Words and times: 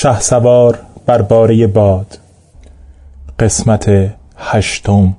شهسوار 0.00 0.78
بر 1.06 1.22
باره 1.22 1.66
باد. 1.66 2.18
قسمت 3.38 4.14
هشتم. 4.36 5.16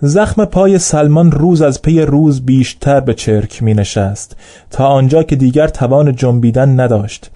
زخم 0.00 0.44
پای 0.44 0.78
سلمان 0.78 1.32
روز 1.32 1.62
از 1.62 1.82
پی 1.82 2.00
روز 2.00 2.40
بیشتر 2.40 3.00
به 3.00 3.14
چرک 3.14 3.62
می 3.62 3.74
نشست 3.74 4.36
تا 4.70 4.86
آنجا 4.86 5.22
که 5.22 5.36
دیگر 5.36 5.68
توان 5.68 6.16
جنبیدن 6.16 6.80
نداشت. 6.80 7.30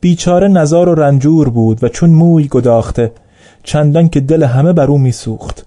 بیچاره 0.00 0.48
نزار 0.48 0.88
و 0.88 0.94
رنجور 0.94 1.48
بود 1.48 1.84
و 1.84 1.88
چون 1.88 2.10
موی 2.10 2.48
گداخته 2.48 3.12
چندان 3.62 4.08
که 4.08 4.20
دل 4.20 4.42
همه 4.42 4.72
بر 4.72 4.86
او 4.86 4.98
میسوخت 4.98 5.66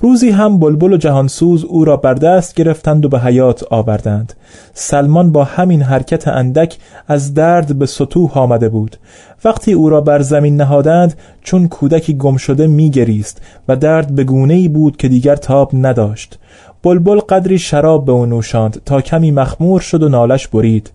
روزی 0.00 0.30
هم 0.30 0.58
بلبل 0.58 0.92
و 0.92 0.96
جهانسوز 0.96 1.64
او 1.64 1.84
را 1.84 1.96
بر 1.96 2.14
دست 2.14 2.54
گرفتند 2.54 3.04
و 3.04 3.08
به 3.08 3.20
حیات 3.20 3.64
آوردند. 3.70 4.32
سلمان 4.74 5.32
با 5.32 5.44
همین 5.44 5.82
حرکت 5.82 6.28
اندک 6.28 6.76
از 7.08 7.34
درد 7.34 7.78
به 7.78 7.86
سطوح 7.86 8.38
آمده 8.38 8.68
بود. 8.68 8.96
وقتی 9.44 9.72
او 9.72 9.88
را 9.88 10.00
بر 10.00 10.22
زمین 10.22 10.56
نهادند 10.56 11.14
چون 11.42 11.68
کودکی 11.68 12.14
گم 12.14 12.36
شده 12.36 12.66
میگریست 12.66 13.42
و 13.68 13.76
درد 13.76 14.14
به 14.14 14.24
گونه 14.24 14.54
ای 14.54 14.68
بود 14.68 14.96
که 14.96 15.08
دیگر 15.08 15.36
تاب 15.36 15.70
نداشت. 15.74 16.38
بلبل 16.82 17.18
قدری 17.18 17.58
شراب 17.58 18.04
به 18.04 18.12
او 18.12 18.26
نوشاند 18.26 18.82
تا 18.84 19.00
کمی 19.00 19.30
مخمور 19.30 19.80
شد 19.80 20.02
و 20.02 20.08
نالش 20.08 20.48
برید. 20.48 20.90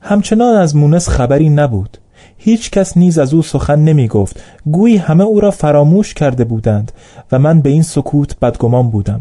همچنان 0.00 0.56
از 0.56 0.76
مونس 0.76 1.08
خبری 1.08 1.48
نبود. 1.48 1.98
هیچ 2.38 2.70
کس 2.70 2.96
نیز 2.96 3.18
از 3.18 3.34
او 3.34 3.42
سخن 3.42 3.78
نمی 3.78 4.08
گفت 4.08 4.40
گویی 4.66 4.96
همه 4.96 5.24
او 5.24 5.40
را 5.40 5.50
فراموش 5.50 6.14
کرده 6.14 6.44
بودند 6.44 6.92
و 7.32 7.38
من 7.38 7.60
به 7.60 7.70
این 7.70 7.82
سکوت 7.82 8.38
بدگمان 8.40 8.90
بودم. 8.90 9.20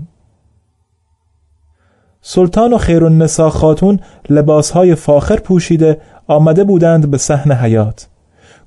سلطان 2.21 2.73
و 2.73 2.77
خیرالنسا 2.77 3.49
خاتون 3.49 3.99
لباسهای 4.29 4.95
فاخر 4.95 5.39
پوشیده 5.39 6.01
آمده 6.27 6.63
بودند 6.63 7.11
به 7.11 7.17
صحن 7.17 7.51
حیات. 7.51 8.07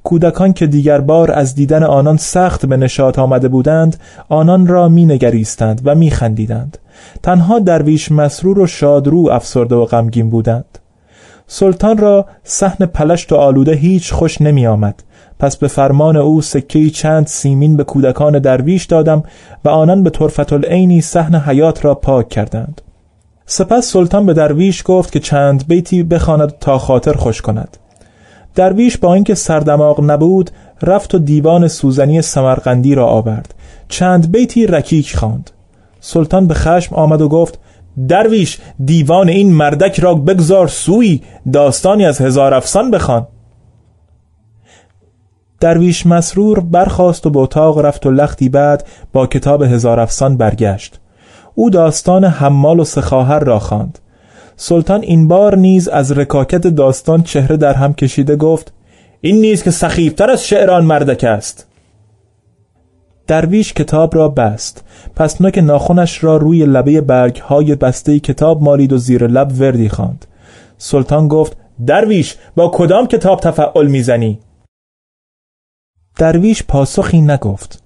کودکان 0.04 0.52
که 0.52 0.66
دیگر 0.66 1.00
بار 1.00 1.32
از 1.32 1.54
دیدن 1.54 1.82
آنان 1.82 2.16
سخت 2.16 2.66
به 2.66 2.76
نشاط 2.76 3.18
آمده 3.18 3.48
بودند 3.48 3.96
آنان 4.28 4.66
را 4.66 4.88
می 4.88 5.06
نگریستند 5.06 5.80
و 5.84 5.94
می 5.94 6.10
خندیدند 6.10 6.78
تنها 7.22 7.58
درویش 7.58 8.12
مسرور 8.12 8.58
و 8.58 8.66
شادرو 8.66 9.28
افسرده 9.30 9.74
و 9.74 9.84
غمگین 9.84 10.30
بودند. 10.30 10.79
سلطان 11.52 11.98
را 11.98 12.26
صحن 12.44 12.86
پلشت 12.86 13.32
و 13.32 13.36
آلوده 13.36 13.72
هیچ 13.72 14.12
خوش 14.12 14.40
نمی 14.40 14.66
آمد. 14.66 15.02
پس 15.38 15.56
به 15.56 15.68
فرمان 15.68 16.16
او 16.16 16.42
سکه 16.42 16.90
چند 16.90 17.26
سیمین 17.26 17.76
به 17.76 17.84
کودکان 17.84 18.38
درویش 18.38 18.84
دادم 18.84 19.22
و 19.64 19.68
آنان 19.68 20.02
به 20.02 20.10
طرفت 20.10 20.52
العینی 20.52 21.00
صحن 21.00 21.34
حیات 21.34 21.84
را 21.84 21.94
پاک 21.94 22.28
کردند. 22.28 22.80
سپس 23.46 23.92
سلطان 23.92 24.26
به 24.26 24.34
درویش 24.34 24.82
گفت 24.86 25.12
که 25.12 25.20
چند 25.20 25.68
بیتی 25.68 26.02
بخواند 26.02 26.58
تا 26.58 26.78
خاطر 26.78 27.12
خوش 27.12 27.42
کند. 27.42 27.76
درویش 28.54 28.98
با 28.98 29.14
اینکه 29.14 29.34
سردماغ 29.34 30.00
نبود 30.04 30.50
رفت 30.82 31.14
و 31.14 31.18
دیوان 31.18 31.68
سوزنی 31.68 32.22
سمرقندی 32.22 32.94
را 32.94 33.06
آورد. 33.06 33.54
چند 33.88 34.32
بیتی 34.32 34.66
رکیک 34.66 35.16
خواند. 35.16 35.50
سلطان 36.00 36.46
به 36.46 36.54
خشم 36.54 36.94
آمد 36.94 37.20
و 37.20 37.28
گفت 37.28 37.58
درویش 38.08 38.58
دیوان 38.84 39.28
این 39.28 39.52
مردک 39.52 40.00
را 40.00 40.14
بگذار 40.14 40.68
سوی 40.68 41.20
داستانی 41.52 42.04
از 42.04 42.20
هزار 42.20 42.54
افسان 42.54 42.90
بخوان. 42.90 43.26
درویش 45.60 46.06
مسرور 46.06 46.60
برخاست 46.60 47.26
و 47.26 47.30
به 47.30 47.38
اتاق 47.38 47.78
رفت 47.78 48.06
و 48.06 48.10
لختی 48.10 48.48
بعد 48.48 48.86
با 49.12 49.26
کتاب 49.26 49.62
هزار 49.62 50.00
افسان 50.00 50.36
برگشت. 50.36 51.00
او 51.54 51.70
داستان 51.70 52.24
حمال 52.24 52.80
و 52.80 52.84
سخاهر 52.84 53.38
را 53.38 53.58
خواند. 53.58 53.98
سلطان 54.56 55.02
این 55.02 55.28
بار 55.28 55.56
نیز 55.56 55.88
از 55.88 56.12
رکاکت 56.12 56.66
داستان 56.66 57.22
چهره 57.22 57.56
در 57.56 57.74
هم 57.74 57.94
کشیده 57.94 58.36
گفت 58.36 58.72
این 59.20 59.40
نیز 59.40 59.62
که 59.62 59.70
سخیفتر 59.70 60.30
از 60.30 60.46
شعران 60.46 60.84
مردک 60.84 61.24
است. 61.24 61.66
درویش 63.30 63.72
کتاب 63.72 64.16
را 64.16 64.28
بست 64.28 64.84
پس 65.16 65.40
نوک 65.40 65.58
ناخونش 65.58 66.24
را 66.24 66.36
روی 66.36 66.66
لبه 66.66 67.00
برگ 67.00 67.36
های 67.36 67.74
بسته 67.74 68.20
کتاب 68.20 68.62
مالید 68.62 68.92
و 68.92 68.98
زیر 68.98 69.26
لب 69.26 69.52
وردی 69.60 69.88
خواند. 69.88 70.26
سلطان 70.78 71.28
گفت 71.28 71.56
درویش 71.86 72.36
با 72.56 72.70
کدام 72.74 73.06
کتاب 73.06 73.40
تفعل 73.40 73.86
می‌زنی؟ 73.86 74.38
درویش 76.18 76.62
پاسخی 76.62 77.20
نگفت 77.20 77.82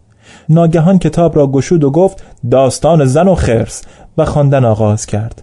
ناگهان 0.48 0.98
کتاب 0.98 1.36
را 1.36 1.46
گشود 1.46 1.84
و 1.84 1.90
گفت 1.90 2.24
داستان 2.50 3.04
زن 3.04 3.28
و 3.28 3.34
خرس 3.34 3.82
و 4.18 4.24
خواندن 4.24 4.64
آغاز 4.64 5.06
کرد 5.06 5.42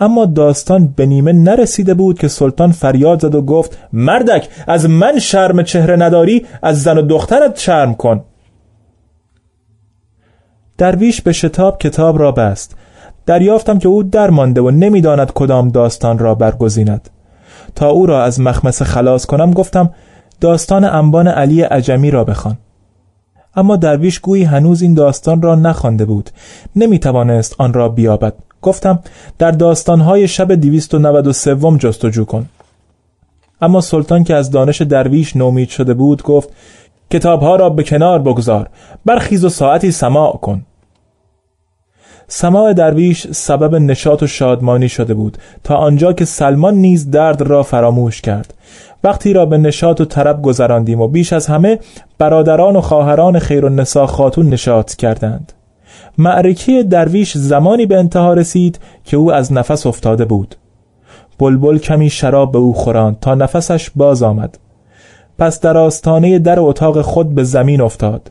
اما 0.00 0.26
داستان 0.26 0.86
به 0.96 1.06
نیمه 1.06 1.32
نرسیده 1.32 1.94
بود 1.94 2.18
که 2.18 2.28
سلطان 2.28 2.72
فریاد 2.72 3.20
زد 3.20 3.34
و 3.34 3.42
گفت 3.42 3.78
مردک 3.92 4.48
از 4.66 4.88
من 4.88 5.18
شرم 5.18 5.62
چهره 5.62 5.96
نداری 5.96 6.46
از 6.62 6.82
زن 6.82 6.98
و 6.98 7.02
دخترت 7.02 7.58
شرم 7.58 7.94
کن 7.94 8.24
درویش 10.78 11.20
به 11.20 11.32
شتاب 11.32 11.78
کتاب 11.78 12.18
را 12.18 12.32
بست. 12.32 12.76
دریافتم 13.26 13.78
که 13.78 13.88
او 13.88 14.02
درمانده 14.02 14.60
و 14.60 14.70
نمی‌داند 14.70 15.32
کدام 15.32 15.68
داستان 15.68 16.18
را 16.18 16.34
برگزیند. 16.34 17.10
تا 17.74 17.88
او 17.88 18.06
را 18.06 18.24
از 18.24 18.40
مخمسه 18.40 18.84
خلاص 18.84 19.26
کنم 19.26 19.50
گفتم 19.50 19.90
داستان 20.40 20.84
انبان 20.84 21.28
علی 21.28 21.62
عجمی 21.62 22.10
را 22.10 22.24
بخوان. 22.24 22.56
اما 23.56 23.76
درویش 23.76 24.18
گویی 24.18 24.44
هنوز 24.44 24.82
این 24.82 24.94
داستان 24.94 25.42
را 25.42 25.54
نخوانده 25.54 26.04
بود. 26.04 26.30
نمی 26.76 26.98
توانست 26.98 27.54
آن 27.58 27.72
را 27.72 27.88
بیابد. 27.88 28.34
گفتم 28.62 28.98
در 29.38 29.50
داستانهای 29.50 30.28
شب 30.28 30.54
دیویست 30.54 30.94
و 30.94 30.98
نود 30.98 31.26
و 31.26 31.32
سوم 31.32 31.76
جستجو 31.76 32.24
کن. 32.24 32.46
اما 33.60 33.80
سلطان 33.80 34.24
که 34.24 34.34
از 34.34 34.50
دانش 34.50 34.82
درویش 34.82 35.36
نومید 35.36 35.68
شده 35.68 35.94
بود 35.94 36.22
گفت 36.22 36.48
کتابها 37.10 37.56
را 37.56 37.70
به 37.70 37.82
کنار 37.82 38.18
بگذار. 38.18 38.68
برخیز 39.04 39.44
و 39.44 39.48
ساعتی 39.48 39.90
سماع 39.90 40.36
کن. 40.36 40.62
سماع 42.28 42.72
درویش 42.72 43.26
سبب 43.26 43.74
نشاط 43.74 44.22
و 44.22 44.26
شادمانی 44.26 44.88
شده 44.88 45.14
بود 45.14 45.38
تا 45.64 45.76
آنجا 45.76 46.12
که 46.12 46.24
سلمان 46.24 46.74
نیز 46.74 47.10
درد 47.10 47.42
را 47.42 47.62
فراموش 47.62 48.20
کرد. 48.20 48.54
وقتی 49.04 49.32
را 49.32 49.46
به 49.46 49.58
نشاط 49.58 50.00
و 50.00 50.04
طرب 50.04 50.42
گذراندیم 50.42 51.00
و 51.00 51.08
بیش 51.08 51.32
از 51.32 51.46
همه 51.46 51.78
برادران 52.18 52.76
و 52.76 52.80
خواهران 52.80 53.38
خیر 53.38 53.64
و 53.64 53.68
نسا 53.68 54.06
خاتون 54.06 54.48
نشاط 54.48 54.94
کردند. 54.94 55.52
معرکه 56.18 56.82
درویش 56.82 57.36
زمانی 57.36 57.86
به 57.86 57.98
انتها 57.98 58.34
رسید 58.34 58.78
که 59.04 59.16
او 59.16 59.32
از 59.32 59.52
نفس 59.52 59.86
افتاده 59.86 60.24
بود. 60.24 60.54
بلبل 61.38 61.78
کمی 61.78 62.10
شراب 62.10 62.52
به 62.52 62.58
او 62.58 62.74
خوراند 62.74 63.20
تا 63.20 63.34
نفسش 63.34 63.90
باز 63.96 64.22
آمد. 64.22 64.58
پس 65.38 65.60
در 65.60 65.76
آستانه 65.76 66.38
در 66.38 66.60
اتاق 66.60 67.00
خود 67.00 67.34
به 67.34 67.44
زمین 67.44 67.80
افتاد. 67.80 68.30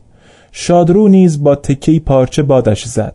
شادرو 0.52 1.08
نیز 1.08 1.42
با 1.42 1.54
تکی 1.54 2.00
پارچه 2.00 2.42
بادش 2.42 2.84
زد. 2.84 3.14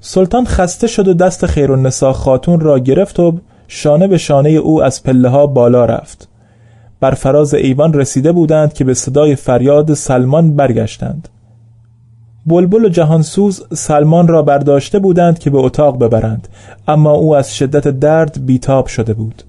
سلطان 0.00 0.44
خسته 0.44 0.86
شد 0.86 1.08
و 1.08 1.14
دست 1.14 1.46
خیرالنسا 1.46 2.12
خاتون 2.12 2.60
را 2.60 2.78
گرفت 2.78 3.20
و 3.20 3.38
شانه 3.68 4.08
به 4.08 4.18
شانه 4.18 4.50
او 4.50 4.82
از 4.82 5.02
پله 5.02 5.28
ها 5.28 5.46
بالا 5.46 5.84
رفت. 5.84 6.28
بر 7.00 7.10
فراز 7.10 7.54
ایوان 7.54 7.92
رسیده 7.92 8.32
بودند 8.32 8.72
که 8.72 8.84
به 8.84 8.94
صدای 8.94 9.36
فریاد 9.36 9.94
سلمان 9.94 10.56
برگشتند. 10.56 11.28
بلبل 12.46 12.84
و 12.84 12.88
جهانسوز 12.88 13.66
سلمان 13.74 14.28
را 14.28 14.42
برداشته 14.42 14.98
بودند 14.98 15.38
که 15.38 15.50
به 15.50 15.58
اتاق 15.58 15.98
ببرند 15.98 16.48
اما 16.88 17.10
او 17.10 17.36
از 17.36 17.56
شدت 17.56 17.88
درد 17.88 18.46
بیتاب 18.46 18.86
شده 18.86 19.14
بود. 19.14 19.42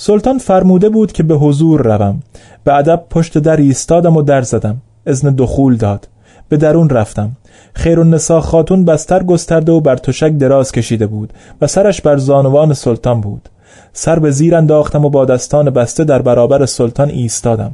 سلطان 0.00 0.38
فرموده 0.38 0.88
بود 0.88 1.12
که 1.12 1.22
به 1.22 1.34
حضور 1.34 1.96
روم. 1.96 2.22
به 2.64 2.74
ادب 2.74 3.04
پشت 3.10 3.38
در 3.38 3.56
ایستادم 3.56 4.16
و 4.16 4.22
در 4.22 4.42
زدم. 4.42 4.76
اذن 5.06 5.34
دخول 5.34 5.76
داد. 5.76 6.08
به 6.48 6.56
درون 6.56 6.90
رفتم. 6.90 7.30
خیرالنسا 7.74 8.40
خاتون 8.40 8.84
بستر 8.84 9.22
گسترده 9.22 9.72
و 9.72 9.80
بر 9.80 9.96
تشک 9.96 10.32
دراز 10.32 10.72
کشیده 10.72 11.06
بود 11.06 11.32
و 11.60 11.66
سرش 11.66 12.00
بر 12.00 12.16
زانوان 12.16 12.74
سلطان 12.74 13.20
بود. 13.20 13.48
سر 13.92 14.18
به 14.18 14.30
زیر 14.30 14.54
انداختم 14.54 15.04
و 15.04 15.10
با 15.10 15.24
دستان 15.24 15.70
بسته 15.70 16.04
در 16.04 16.22
برابر 16.22 16.66
سلطان 16.66 17.08
ایستادم. 17.08 17.72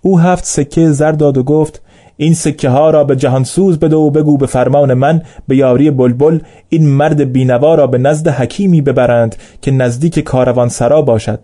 او 0.00 0.20
هفت 0.20 0.44
سکه 0.44 0.90
زر 0.90 1.12
داد 1.12 1.38
و 1.38 1.42
گفت 1.42 1.82
این 2.20 2.34
سکه 2.34 2.68
ها 2.68 2.90
را 2.90 3.04
به 3.04 3.16
جهانسوز 3.16 3.78
بده 3.78 3.96
و 3.96 4.10
بگو 4.10 4.38
به 4.38 4.46
فرمان 4.46 4.94
من 4.94 5.22
به 5.48 5.56
یاری 5.56 5.90
بلبل 5.90 6.38
این 6.68 6.88
مرد 6.88 7.32
بینوا 7.32 7.74
را 7.74 7.86
به 7.86 7.98
نزد 7.98 8.28
حکیمی 8.28 8.82
ببرند 8.82 9.36
که 9.62 9.70
نزدیک 9.70 10.18
کاروان 10.18 10.68
سرا 10.68 11.02
باشد. 11.02 11.40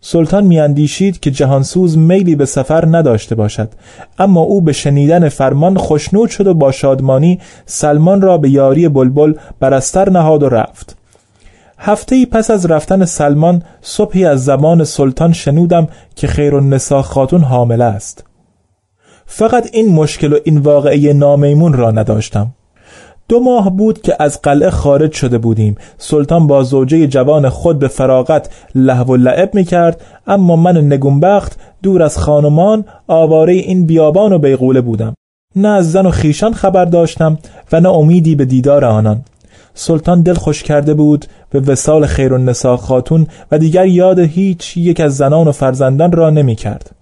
سلطان 0.00 0.44
میاندیشید 0.44 1.20
که 1.20 1.30
جهانسوز 1.30 1.98
میلی 1.98 2.36
به 2.36 2.44
سفر 2.44 2.84
نداشته 2.96 3.34
باشد. 3.34 3.68
اما 4.18 4.40
او 4.40 4.60
به 4.60 4.72
شنیدن 4.72 5.28
فرمان 5.28 5.78
خشنود 5.78 6.30
شد 6.30 6.46
و 6.46 6.54
با 6.54 6.72
شادمانی 6.72 7.40
سلمان 7.66 8.20
را 8.20 8.38
به 8.38 8.50
یاری 8.50 8.88
بلبل 8.88 9.34
برستر 9.60 10.10
نهاد 10.10 10.42
و 10.42 10.48
رفت. 10.48 10.96
هفته 11.78 12.16
ای 12.16 12.26
پس 12.26 12.50
از 12.50 12.66
رفتن 12.66 13.04
سلمان 13.04 13.62
صبحی 13.80 14.24
از 14.24 14.44
زمان 14.44 14.84
سلطان 14.84 15.32
شنودم 15.32 15.86
که 16.16 16.26
خیر 16.26 16.54
النسا 16.54 17.02
خاتون 17.02 17.40
حامله 17.40 17.84
است. 17.84 18.24
فقط 19.34 19.68
این 19.72 19.88
مشکل 19.88 20.32
و 20.32 20.38
این 20.44 20.58
واقعه 20.58 21.12
نامیمون 21.12 21.72
را 21.72 21.90
نداشتم. 21.90 22.46
دو 23.28 23.40
ماه 23.40 23.76
بود 23.76 24.02
که 24.02 24.16
از 24.18 24.42
قلعه 24.42 24.70
خارج 24.70 25.12
شده 25.12 25.38
بودیم. 25.38 25.76
سلطان 25.98 26.46
با 26.46 26.62
زوجه 26.62 27.06
جوان 27.06 27.48
خود 27.48 27.78
به 27.78 27.88
فراغت 27.88 28.50
لحو 28.74 29.12
و 29.12 29.16
لعب 29.16 29.54
می 29.54 29.64
کرد 29.64 30.00
اما 30.26 30.56
من 30.56 30.76
نگونبخت 30.76 31.58
دور 31.82 32.02
از 32.02 32.18
خانمان 32.18 32.84
آواره 33.06 33.52
این 33.52 33.86
بیابان 33.86 34.32
و 34.32 34.38
بیغوله 34.38 34.80
بودم. 34.80 35.14
نه 35.56 35.68
از 35.68 35.92
زن 35.92 36.06
و 36.06 36.10
خیشان 36.10 36.54
خبر 36.54 36.84
داشتم 36.84 37.38
و 37.72 37.80
نه 37.80 37.88
امیدی 37.88 38.34
به 38.34 38.44
دیدار 38.44 38.84
آنان. 38.84 39.20
سلطان 39.74 40.22
دل 40.22 40.34
خوش 40.34 40.62
کرده 40.62 40.94
بود 40.94 41.26
به 41.50 41.60
وسال 41.60 42.06
خیر 42.06 42.34
النساء 42.34 42.76
خاتون 42.76 43.26
و 43.52 43.58
دیگر 43.58 43.86
یاد 43.86 44.18
هیچ 44.18 44.76
یک 44.76 45.00
از 45.00 45.16
زنان 45.16 45.48
و 45.48 45.52
فرزندان 45.52 46.12
را 46.12 46.30
نمی 46.30 46.56
کرد. 46.56 47.01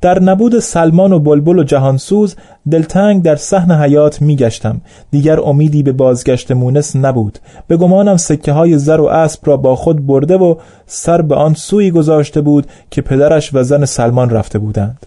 در 0.00 0.22
نبود 0.22 0.58
سلمان 0.58 1.12
و 1.12 1.18
بلبل 1.18 1.58
و 1.58 1.62
جهانسوز 1.62 2.36
دلتنگ 2.70 3.22
در 3.22 3.36
صحن 3.36 3.72
حیات 3.72 4.22
می 4.22 4.36
گشتم. 4.36 4.80
دیگر 5.10 5.40
امیدی 5.40 5.82
به 5.82 5.92
بازگشت 5.92 6.52
مونس 6.52 6.96
نبود. 6.96 7.38
به 7.66 7.76
گمانم 7.76 8.16
سکه 8.16 8.52
های 8.52 8.78
زر 8.78 9.00
و 9.00 9.04
اسب 9.04 9.40
را 9.44 9.56
با 9.56 9.76
خود 9.76 10.06
برده 10.06 10.36
و 10.36 10.54
سر 10.86 11.22
به 11.22 11.34
آن 11.34 11.54
سوی 11.54 11.90
گذاشته 11.90 12.40
بود 12.40 12.66
که 12.90 13.02
پدرش 13.02 13.54
و 13.54 13.62
زن 13.62 13.84
سلمان 13.84 14.30
رفته 14.30 14.58
بودند. 14.58 15.06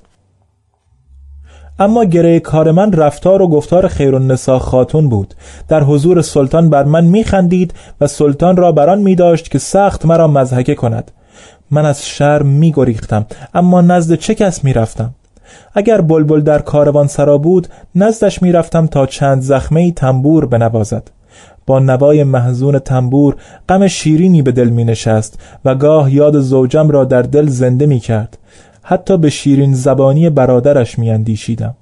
اما 1.79 2.03
گره 2.03 2.39
کار 2.39 2.71
من 2.71 2.91
رفتار 2.91 3.41
و 3.41 3.47
گفتار 3.47 3.87
خیر 3.87 4.15
النساء 4.15 4.59
خاتون 4.59 5.09
بود. 5.09 5.33
در 5.67 5.83
حضور 5.83 6.21
سلطان 6.21 6.69
بر 6.69 6.83
من 6.83 7.05
میخندید 7.05 7.73
و 8.01 8.07
سلطان 8.07 8.57
را 8.57 8.71
بران 8.71 8.99
می 8.99 9.15
داشت 9.15 9.51
که 9.51 9.59
سخت 9.59 10.05
مرا 10.05 10.27
مزهکه 10.27 10.75
کند. 10.75 11.11
من 11.71 11.85
از 11.85 12.05
شرم 12.05 12.47
می 12.47 12.71
گریختم 12.71 13.25
اما 13.53 13.81
نزد 13.81 14.15
چه 14.15 14.35
کس 14.35 14.63
می 14.63 14.73
رفتم 14.73 15.13
اگر 15.73 16.01
بلبل 16.01 16.41
در 16.41 16.59
کاروان 16.59 17.07
سرا 17.07 17.37
بود 17.37 17.67
نزدش 17.95 18.41
می 18.41 18.51
رفتم 18.51 18.87
تا 18.87 19.05
چند 19.05 19.41
زخمه 19.41 19.91
تنبور 19.91 20.45
بنوازد. 20.45 21.11
با 21.65 21.79
نوای 21.79 22.23
محزون 22.23 22.79
تنبور 22.79 23.35
غم 23.69 23.87
شیرینی 23.87 24.41
به 24.41 24.51
دل 24.51 24.69
می 24.69 24.83
نشست 24.83 25.39
و 25.65 25.75
گاه 25.75 26.13
یاد 26.13 26.39
زوجم 26.39 26.89
را 26.89 27.05
در 27.05 27.21
دل 27.21 27.47
زنده 27.47 27.85
می 27.85 27.99
کرد 27.99 28.37
حتی 28.81 29.17
به 29.17 29.29
شیرین 29.29 29.73
زبانی 29.73 30.29
برادرش 30.29 30.99
میاندیشیدم. 30.99 31.75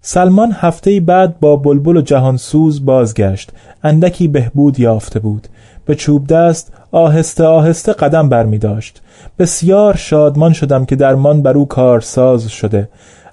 سلمان 0.00 0.52
هفته 0.52 1.00
بعد 1.00 1.40
با 1.40 1.56
بلبل 1.56 1.96
و 1.96 2.00
جهانسوز 2.00 2.84
بازگشت. 2.84 3.52
اندکی 3.82 4.28
بهبود 4.28 4.80
یافته 4.80 5.20
بود. 5.20 5.48
به 5.88 5.94
چوب 5.94 6.26
دست 6.26 6.72
آهسته 6.92 7.44
آهسته 7.44 7.92
قدم 7.92 8.28
بر 8.28 8.44
می 8.44 8.58
داشت. 8.58 9.02
بسیار 9.38 9.96
شادمان 9.96 10.52
شدم 10.52 10.84
که 10.84 10.96
درمان 10.96 11.42
بر 11.42 11.56
او 11.56 11.68
کارساز 11.68 12.48
شده. 12.48 12.88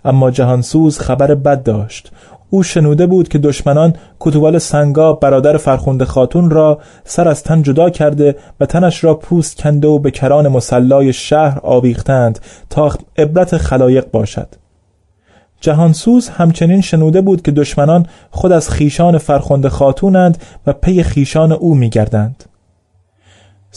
اما 0.06 0.32
جهانسوز 0.32 1.00
خبر 1.00 1.36
بد 1.36 1.64
داشت. 1.64 2.12
او 2.50 2.64
شنوده 2.64 3.08
بود 3.08 3.28
که 3.28 3.38
دشمنان 3.38 3.94
کتوال 4.20 4.58
سنگا 4.58 5.14
برادر 5.14 5.58
فرخوند 5.58 6.04
خاتون 6.04 6.50
را 6.50 6.80
سر 7.04 7.28
از 7.28 7.44
تن 7.44 7.62
جدا 7.62 7.90
کرده 7.90 8.36
و 8.60 8.66
تنش 8.66 9.04
را 9.04 9.14
پوست 9.14 9.58
کنده 9.58 9.88
و 9.88 10.00
به 10.00 10.12
کران 10.12 10.48
مسلای 10.48 11.14
شهر 11.14 11.60
آویختند 11.64 12.40
تا 12.70 12.92
عبرت 13.18 13.58
خلایق 13.58 14.12
باشد. 14.12 14.65
جهانسوز 15.62 16.30
همچنین 16.30 16.82
شنوده 16.82 17.22
بود 17.22 17.42
که 17.42 17.52
دشمنان 17.52 18.06
خود 18.32 18.52
از 18.52 18.70
خیشان 18.70 19.18
فرخنده 19.18 19.70
خاتونند 19.70 20.38
و 20.68 20.74
پی 20.74 21.04
خیشان 21.04 21.52
او 21.52 21.76
میگردند. 21.76 22.44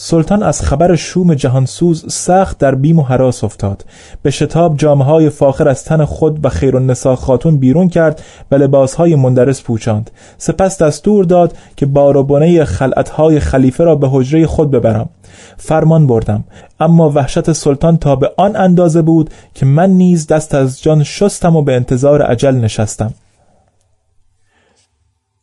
سلطان 0.01 0.43
از 0.43 0.61
خبر 0.61 0.95
شوم 0.95 1.33
جهانسوز 1.33 2.13
سخت 2.13 2.57
در 2.57 2.75
بیم 2.75 2.99
و 2.99 3.03
حراس 3.03 3.43
افتاد. 3.43 3.85
به 4.21 4.31
شتاب 4.31 4.77
جامهای 4.77 5.29
فاخر 5.29 5.67
از 5.67 5.83
تن 5.83 6.05
خود 6.05 6.45
و 6.45 6.49
خیر 6.49 6.77
النساء 6.77 7.15
خاتون 7.15 7.57
بیرون 7.57 7.89
کرد 7.89 8.21
و 8.51 8.55
لباسهای 8.55 9.15
مندرس 9.15 9.63
پوچاند. 9.63 10.11
سپس 10.37 10.81
دستور 10.81 11.25
داد 11.25 11.57
که 11.75 11.85
بار 11.85 12.63
خلعتهای 12.65 13.39
خلیفه 13.39 13.83
را 13.83 13.95
به 13.95 14.09
حجره 14.11 14.47
خود 14.47 14.71
ببرم. 14.71 15.09
فرمان 15.57 16.07
بردم. 16.07 16.43
اما 16.79 17.09
وحشت 17.09 17.51
سلطان 17.51 17.97
تا 17.97 18.15
به 18.15 18.31
آن 18.37 18.55
اندازه 18.55 19.01
بود 19.01 19.29
که 19.53 19.65
من 19.65 19.89
نیز 19.89 20.27
دست 20.27 20.55
از 20.55 20.81
جان 20.81 21.03
شستم 21.03 21.55
و 21.55 21.61
به 21.61 21.75
انتظار 21.75 22.21
عجل 22.21 22.55
نشستم. 22.55 23.13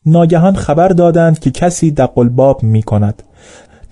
ناگهان 0.07 0.57
خبر 0.57 0.89
دادند 0.89 1.39
که 1.39 1.51
کسی 1.51 1.91
دقلباب 1.91 2.63
می 2.63 2.83
کند 2.83 3.23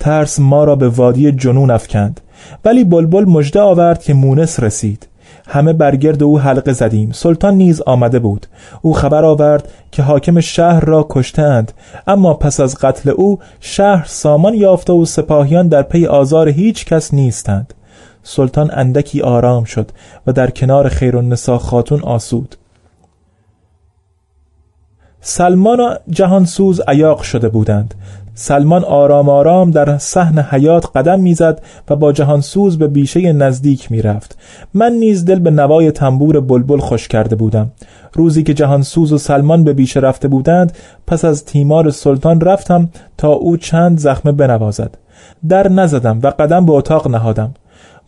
ترس 0.04 0.40
ما 0.40 0.64
را 0.64 0.76
به 0.76 0.88
وادی 0.88 1.32
جنون 1.32 1.70
افکند. 1.70 2.20
ولی 2.64 2.84
بلبل 2.84 3.24
مژده 3.24 3.60
آورد 3.60 4.02
که 4.02 4.14
مونس 4.14 4.60
رسید. 4.60 5.08
همه 5.46 5.72
برگرد 5.72 6.22
او 6.22 6.40
حلقه 6.40 6.72
زدیم. 6.72 7.12
سلطان 7.12 7.54
نیز 7.54 7.80
آمده 7.80 8.18
بود. 8.18 8.46
او 8.82 8.92
خبر 8.92 9.24
آورد 9.24 9.68
که 9.90 10.02
حاکم 10.02 10.40
شهر 10.40 10.84
را 10.84 11.06
کشتند 11.10 11.72
اما 12.06 12.34
پس 12.34 12.60
از 12.60 12.74
قتل 12.74 13.10
او 13.10 13.38
شهر 13.60 14.04
سامان 14.06 14.54
یافته 14.54 14.92
و 14.92 15.04
سپاهیان 15.04 15.68
در 15.68 15.82
پی 15.82 16.06
آزار 16.06 16.48
هیچ 16.48 16.84
کس 16.84 17.14
نیستند. 17.14 17.74
سلطان 18.22 18.70
اندکی 18.72 19.20
آرام 19.20 19.64
شد 19.64 19.90
و 20.26 20.32
در 20.32 20.50
کنار 20.50 20.88
خیر 20.88 21.16
النساء 21.16 21.58
خاتون 21.58 22.00
آسود. 22.02 22.56
سلمان 25.20 25.80
و 25.80 25.94
جهانسوز 26.10 26.80
عیاق 26.88 27.22
شده 27.22 27.48
بودند. 27.48 27.94
سلمان 28.36 28.84
آرام 28.84 29.28
آرام 29.28 29.70
در 29.70 29.98
صحن 29.98 30.38
حیات 30.38 30.96
قدم 30.96 31.20
می‌زد 31.20 31.62
و 31.90 31.96
با 31.96 32.12
جهانسوز 32.12 32.78
به 32.78 32.88
بیشه 32.88 33.32
نزدیک 33.32 33.92
می‌رفت. 33.92 34.38
من 34.74 34.92
نیز 34.92 35.24
دل 35.24 35.38
به 35.38 35.50
نوای 35.50 35.90
تنبور 35.90 36.40
بلبل 36.40 36.78
خوش 36.78 37.08
کرده 37.08 37.36
بودم. 37.36 37.72
روزی 38.12 38.42
که 38.42 38.54
جهانسوز 38.54 39.12
و 39.12 39.18
سلمان 39.18 39.64
به 39.64 39.72
بیشه 39.72 40.00
رفته 40.00 40.28
بودند 40.28 40.72
پس 41.06 41.24
از 41.24 41.44
تیمار 41.44 41.90
سلطان 41.90 42.40
رفتم 42.40 42.88
تا 43.18 43.28
او 43.28 43.56
چند 43.56 43.98
زخمه 43.98 44.32
بنوازد. 44.32 44.98
در 45.48 45.68
نزدم 45.68 46.18
و 46.22 46.30
قدم 46.30 46.66
به 46.66 46.72
اتاق 46.72 47.08
نهادم. 47.08 47.54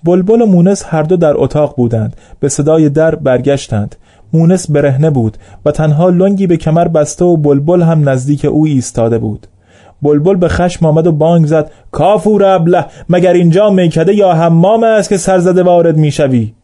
بلبل 0.05 0.43
و 0.43 0.47
مونس 0.47 0.85
هر 0.87 1.03
دو 1.03 1.17
در 1.17 1.35
اتاق 1.37 1.77
بودند. 1.77 2.17
به 2.41 2.49
صدای 2.49 2.89
در 2.89 3.15
برگشتند. 3.15 3.97
مونس 4.33 4.71
برهنه 4.71 5.11
بود 5.11 5.37
و 5.65 5.71
تنها 5.71 6.09
لنگی 6.09 6.47
به 6.47 6.57
کمر 6.57 6.89
بسته 6.89 7.25
و 7.25 7.37
بلبل 7.37 7.83
هم 7.83 8.09
نزدیک 8.09 8.45
او 8.45 8.67
ایستاده 8.67 9.19
بود. 9.19 9.47
بلبل 10.03 10.35
به 10.35 10.49
خشم 10.49 10.87
آمد 10.87 11.07
و 11.07 11.13
بانگ 11.13 11.47
زد 11.47 11.71
کافور 11.91 12.45
ابله 12.45 12.85
مگر 13.09 13.33
اینجا 13.33 13.71
میکده 13.71 14.15
یا 14.15 14.33
حمام 14.33 14.85
است 14.85 15.09
که 15.09 15.17
سرزده 15.17 15.63
وارد 15.63 15.97
می‌شوی؟ 15.97 16.55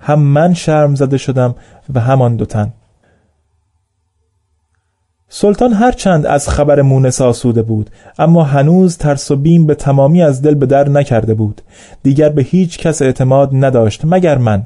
هم 0.00 0.20
من 0.20 0.54
شرم 0.54 0.94
زده 0.94 1.18
شدم 1.18 1.54
و 1.94 2.00
همان 2.00 2.36
دوتن 2.36 2.72
سلطان 5.36 5.72
هرچند 5.72 6.26
از 6.26 6.48
خبر 6.48 6.82
مونس 6.82 7.20
آسوده 7.20 7.62
بود 7.62 7.90
اما 8.18 8.44
هنوز 8.44 8.98
ترس 8.98 9.30
و 9.30 9.36
بیم 9.36 9.66
به 9.66 9.74
تمامی 9.74 10.22
از 10.22 10.42
دل 10.42 10.54
به 10.54 10.66
در 10.66 10.88
نکرده 10.88 11.34
بود. 11.34 11.60
دیگر 12.02 12.28
به 12.28 12.42
هیچ 12.42 12.78
کس 12.78 13.02
اعتماد 13.02 13.50
نداشت 13.52 14.00
مگر 14.04 14.38
من؟ 14.38 14.64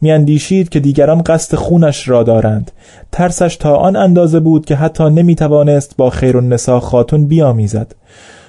میاندیشید 0.00 0.68
که 0.68 0.80
دیگران 0.80 1.22
قصد 1.22 1.56
خونش 1.56 2.08
را 2.08 2.22
دارند. 2.22 2.70
ترسش 3.12 3.56
تا 3.56 3.76
آن 3.76 3.96
اندازه 3.96 4.40
بود 4.40 4.64
که 4.64 4.76
حتی 4.76 5.04
نمی‌توانست 5.04 5.94
با 5.96 6.10
خیر 6.10 6.36
النساء 6.36 6.80
خاتون 6.80 7.26
بیامیزد. 7.26 7.94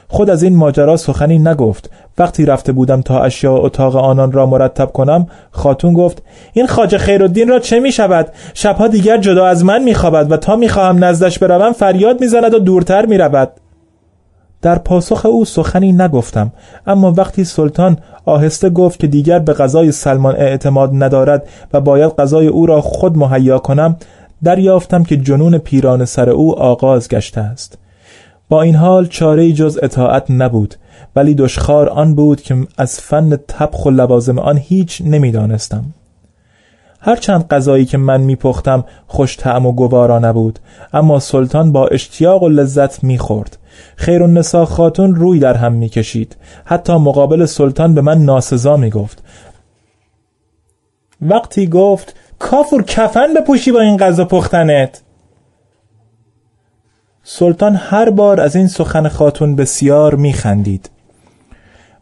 خود 0.07 0.29
از 0.29 0.43
این 0.43 0.55
ماجرا 0.55 0.97
سخنی 0.97 1.39
نگفت. 1.39 1.89
وقتی 2.17 2.45
رفته 2.45 2.71
بودم 2.71 3.01
تا 3.01 3.23
اشیاء 3.23 3.57
اتاق 3.57 3.95
آنان 3.95 4.31
را 4.31 4.45
مرتب 4.45 4.91
کنم 4.91 5.27
خاتون 5.51 5.93
گفت 5.93 6.23
این 6.53 6.67
خاجه 6.67 6.97
خیرالدین 6.97 7.47
را 7.47 7.59
چه 7.59 7.79
می 7.79 7.91
شود 7.91 8.27
شبها 8.53 8.87
دیگر 8.87 9.17
جدا 9.17 9.45
از 9.45 9.65
من 9.65 9.83
می 9.83 9.93
خوابد 9.93 10.31
و 10.31 10.37
تا 10.37 10.55
می 10.55 10.69
خواهم 10.69 11.03
نزدش 11.03 11.39
بروم 11.39 11.73
فریاد 11.73 12.21
می‌زند 12.21 12.53
و 12.53 12.59
دورتر 12.59 13.05
می 13.05 13.17
رود 13.17 13.51
در 14.61 14.77
پاسخ 14.77 15.25
او 15.25 15.45
سخنی 15.45 15.91
نگفتم 15.91 16.51
اما 16.87 17.11
وقتی 17.11 17.43
سلطان 17.43 17.97
آهسته 18.25 18.69
گفت 18.69 18.99
که 18.99 19.07
دیگر 19.07 19.39
به 19.39 19.53
غذای 19.53 19.91
سلمان 19.91 20.35
اعتماد 20.35 20.89
ندارد 20.93 21.47
و 21.73 21.81
باید 21.81 22.11
غذای 22.11 22.47
او 22.47 22.65
را 22.65 22.81
خود 22.81 23.17
مهیا 23.17 23.59
کنم 23.59 23.95
دریافتم 24.43 25.03
که 25.03 25.17
جنون 25.17 25.57
پیران 25.57 26.05
سر 26.05 26.29
او 26.29 26.59
آغاز 26.59 27.09
گشته 27.09 27.41
است. 27.41 27.77
با 28.49 28.61
این 28.61 28.75
حال 28.75 29.07
چاره 29.07 29.51
جز 29.51 29.79
اطاعت 29.81 30.31
نبود 30.31 30.75
ولی 31.15 31.33
دشخار 31.33 31.89
آن 31.89 32.15
بود 32.15 32.41
که 32.41 32.67
از 32.77 32.99
فن 32.99 33.35
طبخ 33.47 33.85
و 33.85 33.89
لوازم 33.89 34.39
آن 34.39 34.57
هیچ 34.57 35.01
نمی‌دانستم. 35.05 35.85
هرچند 37.01 37.47
غذایی 37.47 37.85
که 37.85 37.97
من 37.97 38.21
میپختم 38.21 38.85
خوش 39.07 39.37
طعم 39.37 39.65
و 39.65 39.71
گوارا 39.71 40.19
نبود 40.19 40.59
اما 40.93 41.19
سلطان 41.19 41.71
با 41.71 41.87
اشتیاق 41.87 42.43
و 42.43 42.49
لذت 42.49 43.03
می‌خورد. 43.03 43.57
خیر 43.95 44.23
النساء 44.23 44.65
خاتون 44.65 45.15
روی 45.15 45.39
در 45.39 45.53
هم 45.53 45.73
می‌کشید. 45.73 46.37
حتی 46.65 46.93
مقابل 46.93 47.45
سلطان 47.45 47.93
به 47.93 48.01
من 48.01 48.25
ناسزا 48.25 48.77
می‌گفت. 48.77 49.23
وقتی 51.21 51.67
گفت 51.67 52.15
کافور 52.39 52.83
کفن 52.83 53.33
بپوشی 53.33 53.71
با 53.71 53.81
این 53.81 53.97
غذا 53.97 54.25
پختنت. 54.25 55.01
سلطان 57.23 57.75
هر 57.75 58.09
بار 58.09 58.41
از 58.41 58.55
این 58.55 58.67
سخن 58.67 59.07
خاتون 59.07 59.55
بسیار 59.55 60.15
میخندید. 60.15 60.89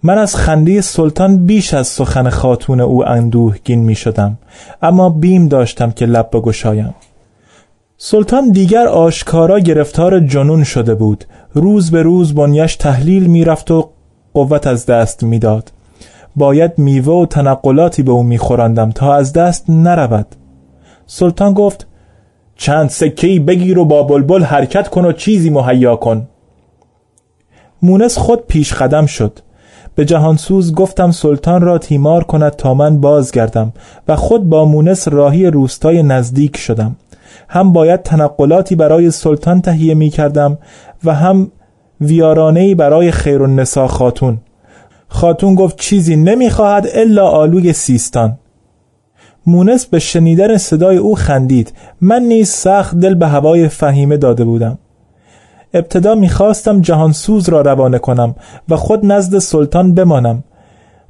من 0.07 0.17
از 0.17 0.35
خنده 0.35 0.81
سلطان 0.81 1.45
بیش 1.45 1.73
از 1.73 1.87
سخن 1.87 2.29
خاتون 2.29 2.79
او 2.81 3.07
اندوهگین 3.07 3.79
می 3.79 3.95
شدم 3.95 4.37
اما 4.81 5.09
بیم 5.09 5.47
داشتم 5.47 5.91
که 5.91 6.05
لب 6.05 6.29
بگشایم. 6.33 6.95
سلطان 7.97 8.51
دیگر 8.51 8.87
آشکارا 8.87 9.59
گرفتار 9.59 10.19
جنون 10.19 10.63
شده 10.63 10.95
بود. 10.95 11.25
روز 11.53 11.91
به 11.91 12.01
روز 12.01 12.35
بنیش 12.35 12.75
تحلیل 12.75 13.27
می‌رفت 13.27 13.71
و 13.71 13.89
قوت 14.33 14.67
از 14.67 14.85
دست 14.85 15.23
می‌داد 15.23 15.71
باید 16.35 16.71
میوه 16.77 17.13
و 17.13 17.25
تنقلاتی 17.25 18.03
به 18.03 18.11
او 18.11 18.23
میخوراندم 18.23 18.91
تا 18.91 19.13
از 19.13 19.33
دست 19.33 19.69
نرود. 19.69 20.27
سلطان 21.05 21.53
گفت 21.53 21.87
چند 22.55 22.89
سکهی 22.89 23.39
بگیر 23.39 23.79
و 23.79 23.85
با 23.85 24.03
بلبل 24.03 24.43
حرکت 24.43 24.87
کن 24.87 25.05
و 25.05 25.11
چیزی 25.11 25.49
مهیا 25.49 25.95
کن. 25.95 26.27
مونس 27.81 28.17
خود 28.17 28.47
پیش 28.47 28.73
قدم 28.73 29.05
شد. 29.05 29.39
به 29.97 30.05
جهانسوز 30.05 30.75
گفتم 30.75 31.11
سلطان 31.11 31.61
را 31.61 31.77
تیمار 31.77 32.23
کند 32.23 32.51
تا 32.51 32.73
من 32.73 33.01
بازگردم 33.01 33.73
و 34.07 34.15
خود 34.15 34.49
با 34.49 34.65
مونس 34.65 35.07
راهی 35.07 35.45
روستای 35.45 36.03
نزدیک 36.03 36.57
شدم. 36.57 36.95
هم 37.49 37.73
باید 37.73 38.03
تنقلاتی 38.03 38.75
برای 38.75 39.11
سلطان 39.11 39.61
تهیه 39.61 39.93
می 39.93 40.09
کردم 40.09 40.57
و 41.03 41.13
هم 41.13 41.51
ویارانهی 42.01 42.75
برای 42.75 43.11
خیر 43.11 43.43
النسا 43.43 43.87
خاتون. 43.87 44.37
خاتون 45.07 45.55
گفت 45.55 45.79
چیزی 45.79 46.15
نمی‌خواهد 46.15 46.87
الا 46.93 47.27
آلوی 47.27 47.73
سیستان. 47.73 48.37
مونس 49.45 49.85
به 49.85 49.99
شنیدن 49.99 50.57
صدای 50.57 50.97
او 50.97 51.15
خندید. 51.15 51.73
من 52.01 52.21
نیز 52.21 52.49
سخت 52.49 52.95
دل 52.95 53.13
به 53.13 53.27
هوای 53.27 53.67
فهیمه 53.67 54.17
داده 54.17 54.45
بودم. 54.45 54.77
ابتدا 55.73 56.15
می‌خواستم 56.15 56.81
جهانسوز 56.81 57.49
را 57.49 57.61
روانه 57.61 57.99
کنم 57.99 58.35
و 58.69 58.75
خود 58.75 59.05
نزد 59.05 59.39
سلطان 59.39 59.93
بمانم. 59.93 60.43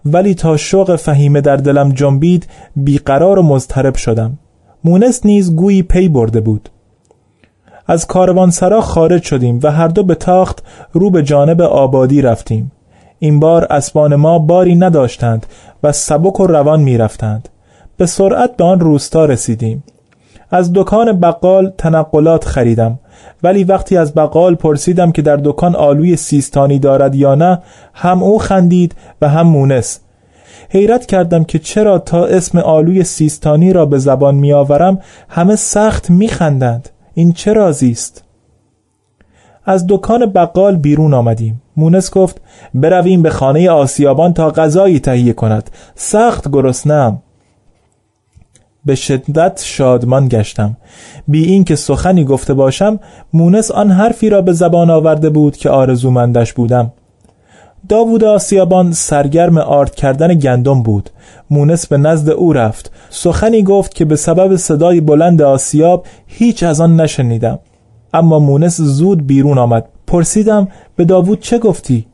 ولی 0.05 0.35
تا 0.35 0.57
شوق 0.57 0.95
فهیمه 0.95 1.41
در 1.41 1.55
دلم 1.55 1.91
جنبید 1.91 2.47
بیقرار 2.75 3.39
و 3.39 3.43
مضطرب 3.43 3.95
شدم. 3.95 4.39
مونس 4.83 5.25
نیز 5.25 5.55
گویی 5.55 5.83
پی 5.83 6.09
برده 6.09 6.41
بود. 6.41 6.69
از 7.87 8.07
کاروانسرا 8.07 8.81
خارج 8.81 9.23
شدیم 9.23 9.59
و 9.63 9.71
هر 9.71 9.87
دو 9.87 10.03
به 10.03 10.15
تاخت 10.15 10.63
رو 10.91 11.09
به 11.09 11.23
جانب 11.23 11.61
آبادی 11.61 12.21
رفتیم. 12.21 12.71
این 13.19 13.39
بار 13.39 13.67
اسبان 13.69 14.15
ما 14.15 14.39
باری 14.39 14.75
نداشتند 14.75 15.45
و 15.83 15.91
سبک 15.91 16.39
و 16.39 16.47
روان 16.47 16.81
می 16.81 16.97
رفتند. 16.97 17.49
به 17.97 18.05
سرعت 18.05 18.57
به 18.57 18.63
آن 18.63 18.79
روستا 18.79 19.25
رسیدیم. 19.25 19.83
از 20.51 20.73
دکان 20.73 21.19
بقال 21.19 21.73
تنقلات 21.77 22.45
خریدم. 22.45 22.99
ولی 23.43 23.63
وقتی 23.63 23.97
از 23.97 24.13
بقال 24.13 24.55
پرسیدم 24.55 25.11
که 25.11 25.21
در 25.21 25.35
دکان 25.43 25.75
آلوی 25.75 26.15
سیستانی 26.15 26.79
دارد 26.79 27.15
یا 27.15 27.35
نه 27.35 27.61
هم 27.93 28.23
او 28.23 28.39
خندید 28.39 28.95
و 29.21 29.29
هم 29.29 29.47
مونس. 29.47 29.99
حیرت 30.69 31.05
کردم 31.05 31.43
که 31.43 31.59
چرا 31.59 31.99
تا 31.99 32.25
اسم 32.25 32.57
آلوی 32.57 33.03
سیستانی 33.03 33.73
را 33.73 33.85
به 33.85 33.97
زبان 33.97 34.35
میآورم 34.35 34.99
همه 35.29 35.55
سخت 35.55 36.09
میخندند. 36.09 36.89
این 37.13 37.33
چه 37.33 37.53
رازی 37.53 37.91
است؟ 37.91 38.23
از 39.65 39.85
دکان 39.89 40.25
بقال 40.25 40.75
بیرون 40.75 41.13
آمدیم. 41.13 41.61
مونس 41.77 42.11
گفت 42.11 42.41
برویم 42.73 43.21
به 43.21 43.29
خانه 43.29 43.69
آسیابان 43.69 44.33
تا 44.33 44.49
غذایی 44.49 44.99
تهیه 44.99 45.33
کند. 45.33 45.69
سخت 45.95 46.51
گرسنه‌ام. 46.51 47.21
به 48.87 48.95
شدت 48.95 49.61
شادمان 49.65 50.27
گشتم. 50.27 50.77
بی 51.27 51.43
اینکه 51.43 51.75
سخنی 51.75 52.23
گفته 52.23 52.53
باشم 52.53 52.99
مونس 53.33 53.71
آن 53.71 53.91
حرفی 53.91 54.29
را 54.29 54.41
به 54.41 54.53
زبان 54.53 54.89
آورده 54.89 55.29
بود 55.29 55.57
که 55.57 55.69
آرزومندش 55.69 56.53
بودم. 56.53 56.93
داوود 57.89 58.23
آسیابان 58.23 58.91
سرگرم 58.91 59.57
آرد 59.57 59.95
کردن 59.95 60.33
گندم 60.33 60.83
بود. 60.83 61.09
مونس 61.49 61.87
به 61.87 61.97
نزد 61.97 62.29
او 62.29 62.53
رفت. 62.53 62.91
سخنی 63.09 63.63
گفت 63.63 63.93
که 63.93 64.05
به 64.05 64.15
سبب 64.15 64.55
صدای 64.55 65.01
بلند 65.01 65.41
آسیاب 65.41 66.05
هیچ 66.27 66.63
از 66.63 66.81
آن 66.81 67.01
نشنیدم. 67.01 67.59
اما 68.13 68.39
مونس 68.39 68.81
زود 68.81 69.27
بیرون 69.27 69.57
آمد. 69.57 69.85
پرسیدم 70.07 70.67
به 70.95 71.05
داوود 71.05 71.39
چه 71.39 71.59
گفتی؟ 71.59 72.07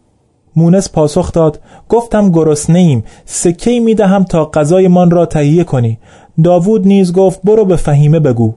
مونس 0.55 0.89
پاسخ 0.89 1.31
داد 1.31 1.59
گفتم 1.89 2.31
گرسنه 2.31 2.79
ایم 2.79 3.03
سکه 3.25 3.79
می 3.79 3.95
دهم 3.95 4.23
تا 4.23 4.45
غذای 4.45 4.87
من 4.87 5.09
را 5.11 5.25
تهیه 5.25 5.63
کنی. 5.63 5.99
داوود 6.43 6.87
نیز 6.87 7.13
گفت 7.13 7.39
برو 7.43 7.65
به 7.65 7.75
فهیمه 7.75 8.19
بگو. 8.19 8.53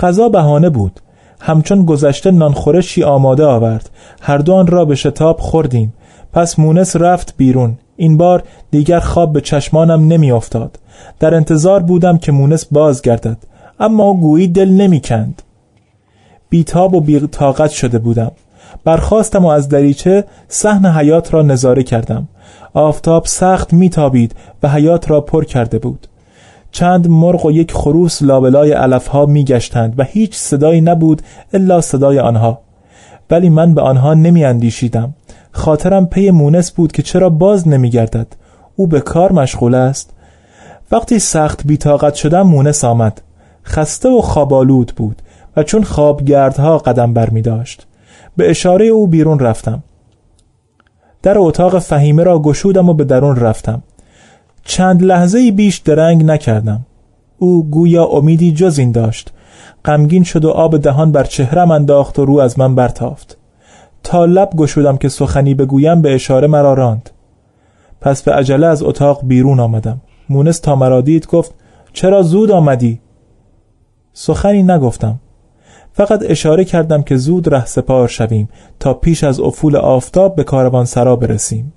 غذا 0.00 0.28
بهانه 0.28 0.70
بود. 0.70 1.00
همچون 1.40 1.84
گذشته 1.84 2.30
نانخورشی 2.30 3.02
آماده 3.02 3.44
آورد. 3.44 3.90
هر 4.20 4.38
دو 4.38 4.54
آن 4.54 4.66
را 4.66 4.84
به 4.84 4.94
شتاب 4.94 5.40
خوردیم. 5.40 5.94
پس 6.32 6.58
مونس 6.58 6.96
رفت 6.96 7.34
بیرون. 7.36 7.78
این 7.96 8.16
بار 8.16 8.42
دیگر 8.70 9.00
خواب 9.00 9.32
به 9.32 9.40
چشمانم 9.40 10.06
نمی 10.06 10.30
افتاد 10.30 10.78
در 11.18 11.34
انتظار 11.34 11.82
بودم 11.82 12.18
که 12.18 12.32
مونس 12.32 12.64
بازگردد. 12.64 13.36
اما 13.80 14.14
گویی 14.14 14.48
دل 14.48 14.68
نمی 14.68 15.00
کند 15.00 15.42
بیتاب 16.48 16.94
و 16.94 17.00
بیطاقت 17.00 17.70
شده 17.70 17.98
بودم. 17.98 18.32
برخواستم 18.84 19.44
و 19.44 19.48
از 19.48 19.68
دریچه 19.68 20.24
صحن 20.48 20.86
حیات 20.86 21.34
را 21.34 21.42
نظاره 21.42 21.82
کردم. 21.82 22.28
آفتاب 22.74 23.26
سخت 23.26 23.72
میتابید 23.72 24.34
و 24.62 24.68
حیات 24.68 25.10
را 25.10 25.20
پر 25.20 25.44
کرده 25.44 25.78
بود. 25.78 26.06
چند 26.72 27.08
مرغ 27.08 27.46
و 27.46 27.50
یک 27.50 27.72
خروس 27.72 28.22
لابلای 28.22 28.72
علفها 28.72 29.26
میگشتند 29.26 29.98
و 29.98 30.02
هیچ 30.02 30.36
صدایی 30.36 30.80
نبود 30.80 31.22
الا 31.52 31.80
صدای 31.80 32.18
آنها. 32.18 32.60
ولی 33.30 33.48
من 33.48 33.74
به 33.74 33.80
آنها 33.80 34.14
نمی 34.14 34.44
اندیشیدم 34.44 35.14
خاطرم 35.52 36.06
پی 36.06 36.30
مونس 36.30 36.70
بود 36.70 36.92
که 36.92 37.02
چرا 37.02 37.28
باز 37.28 37.68
نمی 37.68 37.90
گردد 37.90 38.26
او 38.76 38.86
به 38.86 39.00
کار 39.00 39.32
مشغول 39.32 39.74
است. 39.74 40.10
وقتی 40.92 41.18
سخت 41.18 41.66
بیتاقت 41.66 42.14
شدم 42.14 42.42
مونس 42.42 42.84
آمد. 42.84 43.22
خسته 43.64 44.08
و 44.08 44.20
خوابالود 44.20 44.92
بود 44.96 45.22
و 45.56 45.62
چون 45.62 45.84
خوابگردها 45.84 46.78
قدم 46.78 47.14
بر 47.14 47.30
می 47.30 47.42
داشت. 47.42 47.86
به 48.36 48.50
اشاره 48.50 48.86
او 48.86 49.06
بیرون 49.06 49.38
رفتم. 49.38 49.82
در 51.22 51.38
اتاق 51.38 51.78
فهیمه 51.78 52.22
را 52.22 52.38
گشودم 52.38 52.88
و 52.88 52.94
به 52.94 53.04
درون 53.04 53.36
رفتم. 53.36 53.82
چند 54.64 55.02
لحظه 55.02 55.52
بیش 55.52 55.78
درنگ 55.78 56.24
نکردم. 56.24 56.86
او 57.38 57.70
گویا 57.70 58.04
امیدی 58.04 58.52
جز 58.52 58.78
این 58.78 58.92
داشت. 58.92 59.32
غمگین 59.84 60.22
شد 60.22 60.44
و 60.44 60.50
آب 60.50 60.76
دهان 60.76 61.12
بر 61.12 61.24
چهرم 61.24 61.70
انداخت 61.70 62.18
و 62.18 62.24
رو 62.24 62.38
از 62.38 62.58
من 62.58 62.74
برتافت. 62.74 63.36
تا 64.02 64.24
لب 64.24 64.50
گشودم 64.56 64.96
که 64.96 65.08
سخنی 65.08 65.54
بگویم 65.54 66.02
به 66.02 66.14
اشاره 66.14 66.46
مرا 66.46 66.74
راند. 66.74 67.10
پس 68.00 68.22
به 68.22 68.32
عجله 68.32 68.66
از 68.66 68.82
اتاق 68.82 69.20
بیرون 69.24 69.60
آمدم. 69.60 70.00
مونس 70.28 70.58
تا 70.58 70.76
مرا 70.76 71.00
دید 71.00 71.26
گفت 71.26 71.54
چرا 71.92 72.22
زود 72.22 72.50
آمدی؟ 72.50 73.00
سخنی 74.12 74.62
نگفتم. 74.62 75.20
فقط 75.92 76.24
اشاره 76.26 76.64
کردم 76.64 77.02
که 77.02 77.16
زود 77.16 77.54
ره 77.54 77.66
سپار 77.66 78.08
شویم 78.08 78.48
تا 78.78 78.94
پیش 78.94 79.24
از 79.24 79.40
افول 79.40 79.76
آفتاب 79.76 80.34
به 80.34 80.44
کاروان 80.44 80.84
سرا 80.84 81.16
برسیم. 81.16 81.72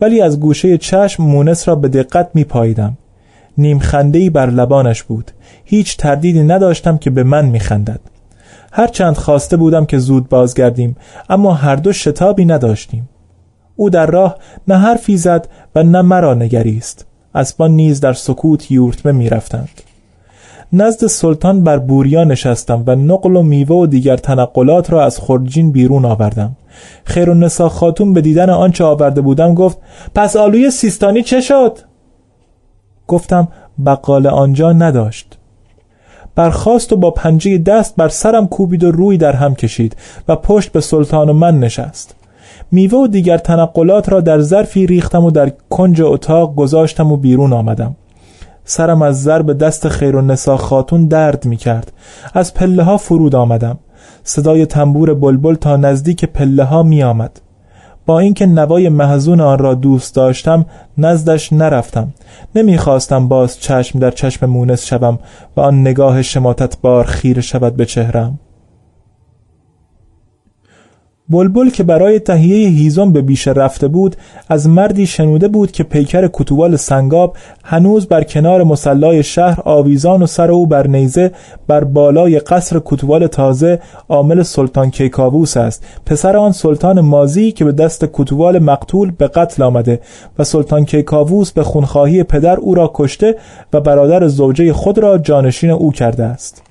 ولی 0.00 0.20
از 0.20 0.40
گوشه 0.40 0.78
چشم 0.78 1.22
مونس 1.22 1.68
را 1.68 1.74
به 1.74 1.88
دقت 1.88 2.30
می 2.34 2.44
پاییدم 2.44 2.96
نیم 3.58 3.78
خندهی 3.78 4.30
بر 4.30 4.50
لبانش 4.50 5.02
بود. 5.02 5.30
هیچ 5.64 5.96
تردیدی 5.96 6.42
نداشتم 6.42 6.98
که 6.98 7.10
به 7.10 7.22
من 7.22 7.44
می 7.46 7.60
خندد 7.60 8.00
هر 8.72 8.86
چند 8.86 9.16
خواسته 9.16 9.56
بودم 9.56 9.84
که 9.84 9.98
زود 9.98 10.28
بازگردیم 10.28 10.96
اما 11.28 11.54
هر 11.54 11.76
دو 11.76 11.92
شتابی 11.92 12.44
نداشتیم. 12.44 13.08
او 13.76 13.90
در 13.90 14.06
راه 14.06 14.36
نه 14.68 14.78
حرفی 14.78 15.16
زد 15.16 15.48
و 15.74 15.82
نه 15.82 16.02
مرا 16.02 16.34
نگریست. 16.34 17.06
اسبان 17.34 17.70
نیز 17.70 18.00
در 18.00 18.12
سکوت 18.12 18.70
یورتمه 18.70 19.12
می 19.12 19.28
رفتند. 19.28 19.68
نزد 20.72 21.06
سلطان 21.06 21.64
بر 21.64 21.78
بوریا 21.78 22.24
نشستم 22.24 22.84
و 22.86 22.94
نقل 22.94 23.36
و 23.36 23.42
میوه 23.42 23.76
و 23.76 23.86
دیگر 23.86 24.16
تنقلات 24.16 24.90
را 24.90 25.04
از 25.04 25.18
خرجین 25.18 25.72
بیرون 25.72 26.04
آوردم. 26.04 26.56
خیر 27.04 27.34
نسا 27.34 27.68
خاتون 27.68 28.12
به 28.12 28.20
دیدن 28.20 28.50
آنچه 28.50 28.84
آورده 28.84 29.20
بودم 29.20 29.54
گفت 29.54 29.78
پس 30.14 30.36
آلوی 30.36 30.70
سیستانی 30.70 31.22
چه 31.22 31.40
شد؟ 31.40 31.78
گفتم 33.06 33.48
بقال 33.86 34.26
آنجا 34.26 34.72
نداشت. 34.72 35.38
برخواست 36.34 36.92
و 36.92 36.96
با 36.96 37.10
پنجه 37.10 37.58
دست 37.58 37.96
بر 37.96 38.08
سرم 38.08 38.46
کوبید 38.46 38.84
و 38.84 38.90
روی 38.90 39.16
در 39.16 39.32
هم 39.32 39.54
کشید 39.54 39.96
و 40.28 40.36
پشت 40.36 40.72
به 40.72 40.80
سلطان 40.80 41.28
و 41.28 41.32
من 41.32 41.60
نشست. 41.60 42.14
میوه 42.72 42.98
و 42.98 43.06
دیگر 43.06 43.38
تنقلات 43.38 44.08
را 44.08 44.20
در 44.20 44.40
ظرفی 44.40 44.86
ریختم 44.86 45.24
و 45.24 45.30
در 45.30 45.52
کنج 45.70 46.02
اتاق 46.02 46.54
گذاشتم 46.54 47.12
و 47.12 47.16
بیرون 47.16 47.52
آمدم. 47.52 47.96
سرم 48.64 49.02
از 49.02 49.22
ضرب 49.22 49.58
دست 49.58 49.88
خیر 49.88 50.16
و 50.16 50.22
نسا 50.22 50.56
خاتون 50.56 51.06
درد 51.06 51.46
می 51.46 51.56
کرد 51.56 51.92
از 52.34 52.54
پله 52.54 52.82
ها 52.82 52.96
فرود 52.96 53.34
آمدم. 53.34 53.78
صدای 54.28 54.66
تنبور 54.66 55.14
بلبل 55.14 55.54
تا 55.54 55.76
نزدیک 55.76 56.24
پله 56.24 56.64
ها 56.64 56.82
می 56.82 57.02
آمد 57.02 57.40
با 58.06 58.18
اینکه 58.18 58.46
نوای 58.46 58.88
محزون 58.88 59.40
آن 59.40 59.58
را 59.58 59.74
دوست 59.74 60.14
داشتم 60.14 60.66
نزدش 60.98 61.52
نرفتم. 61.52 62.08
نمی‌خواستم 62.54 63.28
باز 63.28 63.60
چشم 63.60 63.98
در 63.98 64.10
چشم 64.10 64.46
مونس 64.46 64.84
شوم 64.84 65.18
و 65.56 65.60
آن 65.60 65.80
نگاه 65.80 66.22
شماتت 66.22 66.80
بار 66.80 67.04
خیر 67.04 67.40
شود 67.40 67.76
به 67.76 67.84
چهرم. 67.84 68.38
بلبل 71.28 71.70
که 71.70 71.82
برای 71.82 72.18
تهیه 72.18 72.68
هیزم 72.68 73.12
به 73.12 73.22
بیشه 73.22 73.52
رفته 73.52 73.88
بود 73.88 74.16
از 74.48 74.68
مردی 74.68 75.06
شنوده 75.06 75.48
بود 75.48 75.72
که 75.72 75.82
پیکر 75.82 76.28
کتوال 76.32 76.76
سنگاب 76.76 77.36
هنوز 77.64 78.06
بر 78.06 78.24
کنار 78.24 78.62
مسلای 78.62 79.22
شهر 79.22 79.60
آویزان 79.64 80.22
و 80.22 80.26
سر 80.26 80.50
او 80.50 80.66
بر 80.66 80.86
نیزه 80.86 81.30
بر 81.66 81.84
بالای 81.84 82.38
قصر 82.38 82.80
کتوال 82.84 83.26
تازه 83.26 83.80
عامل 84.08 84.42
سلطان 84.42 84.90
کیکاووس 84.90 85.56
است. 85.56 85.84
پسر 86.06 86.36
آن 86.36 86.52
سلطان 86.52 87.00
مازی 87.00 87.52
که 87.52 87.64
به 87.64 87.72
دست 87.72 88.06
کتوال 88.12 88.58
مقتول 88.58 89.10
به 89.10 89.28
قتل 89.28 89.62
آمده 89.62 90.00
و 90.38 90.44
سلطان 90.44 90.84
کیکاووس 90.84 91.52
به 91.52 91.62
خونخواهی 91.62 92.22
پدر 92.22 92.56
او 92.56 92.74
را 92.74 92.90
کشته 92.94 93.34
و 93.72 93.80
برادر 93.80 94.28
زوجه 94.28 94.72
خود 94.72 94.98
را 94.98 95.18
جانشین 95.18 95.70
او 95.70 95.92
کرده 95.92 96.24
است. 96.24 96.65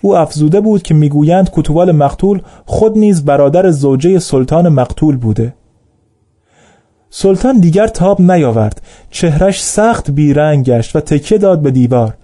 او 0.00 0.16
افزوده 0.16 0.60
بود 0.60 0.82
که 0.82 0.94
می‌گویند 0.94 1.50
کتوال 1.52 1.92
مقتول 1.92 2.42
خود 2.66 2.98
نیز 2.98 3.24
برادر 3.24 3.70
زوجه 3.70 4.18
سلطان 4.18 4.68
مقتول 4.68 5.16
بوده. 5.16 5.54
سلطان 7.10 7.60
دیگر 7.60 7.86
تاب 7.86 8.20
نیاورد. 8.20 8.82
چهرش 9.10 9.64
سخت 9.64 10.10
بیرنگ 10.10 10.64
گشت 10.64 10.96
و 10.96 11.00
تکیه 11.00 11.38
داد 11.38 11.62
به 11.62 11.70
دیوار. 11.70 12.14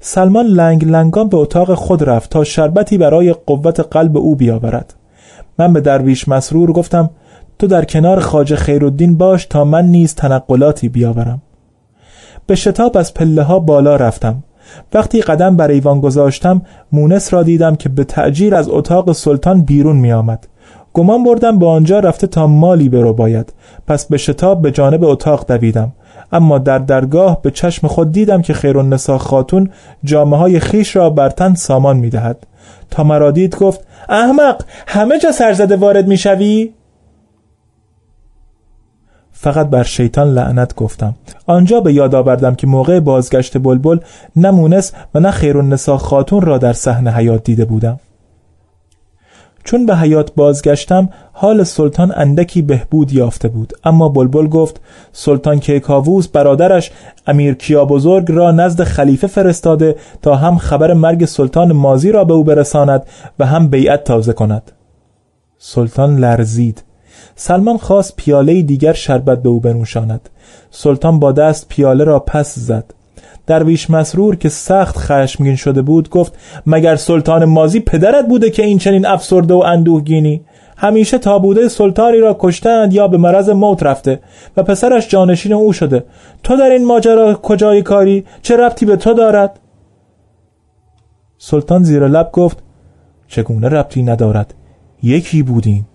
سلمان 0.00 0.46
لنگ 0.46 0.84
لنگان 0.84 1.28
به 1.28 1.36
اتاق 1.36 1.74
خود 1.74 2.04
رفت 2.04 2.30
تا 2.30 2.44
شربتی 2.44 2.98
برای 2.98 3.32
قوت 3.32 3.80
قلب 3.80 4.16
او 4.16 4.36
بیاورد. 4.36 4.94
من 5.58 5.72
به 5.72 5.80
درویش 5.80 6.28
مسرور 6.28 6.72
گفتم 6.72 7.10
تو 7.58 7.66
در 7.66 7.84
کنار 7.84 8.20
خاج 8.20 8.54
خیرالدین 8.54 9.16
باش 9.16 9.46
تا 9.46 9.64
من 9.64 9.86
نیز 9.86 10.14
تنقلاتی 10.14 10.88
بیاورم. 10.88 11.42
به 12.46 12.54
شتاب 12.54 12.96
از 12.96 13.14
پله 13.14 13.42
ها 13.42 13.58
بالا 13.58 13.96
رفتم. 13.96 14.44
وقتی 14.94 15.20
قدم 15.20 15.56
بر 15.56 15.68
ایوان 15.68 16.00
گذاشتم 16.00 16.62
مونس 16.92 17.34
را 17.34 17.42
دیدم 17.42 17.76
که 17.76 17.88
به 17.88 18.04
تعجیل 18.04 18.54
از 18.54 18.68
اتاق 18.68 19.12
سلطان 19.12 19.60
بیرون 19.60 19.96
می 19.96 20.12
آمد. 20.12 20.48
گمان 20.92 21.24
بردم 21.24 21.58
به 21.58 21.66
آنجا 21.66 21.98
رفته 21.98 22.26
تا 22.26 22.46
مالی 22.46 22.88
برو 22.88 23.12
باید 23.12 23.52
پس 23.86 24.06
به 24.06 24.16
شتاب 24.16 24.62
به 24.62 24.70
جانب 24.70 25.04
اتاق 25.04 25.46
دویدم 25.48 25.92
اما 26.32 26.58
در 26.58 26.78
درگاه 26.78 27.42
به 27.42 27.50
چشم 27.50 27.86
خود 27.86 28.12
دیدم 28.12 28.42
که 28.42 28.54
خیرالنسا 28.54 29.18
خاتون 29.18 29.70
جامعه 30.04 30.40
های 30.40 30.60
خیش 30.60 30.96
را 30.96 31.10
بر 31.10 31.30
تن 31.30 31.54
سامان 31.54 31.96
می 31.96 32.10
دهد. 32.10 32.46
تا 32.90 33.04
مرا 33.04 33.30
دید 33.30 33.56
گفت 33.56 33.80
احمق 34.08 34.62
همه 34.86 35.18
جا 35.18 35.32
سرزده 35.32 35.76
وارد 35.76 36.08
می 36.08 36.16
شوی؟ 36.16 36.70
فقط 39.40 39.66
بر 39.66 39.82
شیطان 39.82 40.34
لعنت 40.34 40.74
گفتم. 40.74 41.14
آنجا 41.46 41.80
به 41.80 41.92
یاد 41.92 42.14
آوردم 42.14 42.54
که 42.54 42.66
موقع 42.66 43.00
بازگشت 43.00 43.58
بلبل 43.58 43.98
نه 44.36 44.50
مونس 44.50 44.92
و 45.14 45.20
نه 45.20 45.30
خیرالنسا 45.30 45.98
خاتون 45.98 46.40
را 46.40 46.58
در 46.58 46.72
صحنه 46.72 47.10
حیات 47.10 47.44
دیده 47.44 47.64
بودم. 47.64 48.00
چون 49.64 49.86
به 49.86 49.96
حیات 49.96 50.34
بازگشتم 50.34 51.08
حال 51.32 51.64
سلطان 51.64 52.12
اندکی 52.16 52.62
بهبود 52.62 53.12
یافته 53.12 53.48
بود. 53.48 53.72
اما 53.84 54.08
بلبل 54.08 54.46
گفت 54.48 54.80
سلطان 55.12 55.60
کیکاووس 55.60 56.28
برادرش 56.28 56.90
امیر 57.26 57.54
کیا 57.54 57.84
بزرگ 57.84 58.32
را 58.32 58.50
نزد 58.50 58.82
خلیفه 58.82 59.26
فرستاده 59.26 59.96
تا 60.22 60.34
هم 60.34 60.58
خبر 60.58 60.92
مرگ 60.92 61.24
سلطان 61.24 61.72
مازی 61.72 62.12
را 62.12 62.24
به 62.24 62.34
او 62.34 62.44
برساند 62.44 63.06
و 63.38 63.46
هم 63.46 63.68
بیعت 63.68 64.04
تازه 64.04 64.32
کند. 64.32 64.72
سلطان 65.58 66.16
لرزید. 66.16 66.87
سلمان 67.36 67.76
خواست 67.76 68.16
پیاله 68.16 68.62
دیگر 68.62 68.92
شربت 68.92 69.42
به 69.42 69.48
او 69.48 69.60
بنوشاند. 69.60 70.28
سلطان 70.70 71.18
با 71.18 71.32
دست 71.32 71.68
پیاله 71.68 72.04
را 72.04 72.18
پس 72.18 72.58
زد. 72.58 72.94
درویش 73.46 73.90
مسرور 73.90 74.36
که 74.36 74.48
سخت 74.48 74.98
خشمگین 74.98 75.56
شده 75.56 75.82
بود 75.82 76.10
گفت 76.10 76.38
مگر 76.66 76.96
سلطان 76.96 77.44
مازی 77.44 77.80
پدرت 77.80 78.26
بوده 78.28 78.50
که 78.50 78.64
این 78.64 78.78
چنین 78.78 79.06
افسرده 79.06 79.54
و 79.54 79.58
اندوهگینی؟ 79.58 80.44
همیشه 80.76 81.18
تابوده 81.18 81.68
سلطانی 81.68 82.18
را 82.18 82.36
کشتند 82.40 82.92
یا 82.92 83.08
به 83.08 83.16
مرض 83.16 83.48
موت 83.48 83.82
رفته 83.82 84.20
و 84.56 84.62
پسرش 84.62 85.08
جانشین 85.08 85.52
او 85.52 85.72
شده. 85.72 86.04
تو 86.42 86.56
در 86.56 86.70
این 86.70 86.86
ماجرا 86.86 87.34
کجای 87.34 87.82
کاری؟ 87.82 88.24
چه 88.42 88.56
ربطی 88.56 88.86
به 88.86 88.96
تو 88.96 89.14
دارد؟ 89.14 89.60
سلطان 91.38 91.82
زیر 91.82 92.08
لب 92.08 92.30
گفت 92.32 92.58
چگونه 93.28 93.68
ربطی 93.68 94.02
ندارد؟ 94.02 94.54
یکی 95.02 95.42
بودیم. 95.42 95.86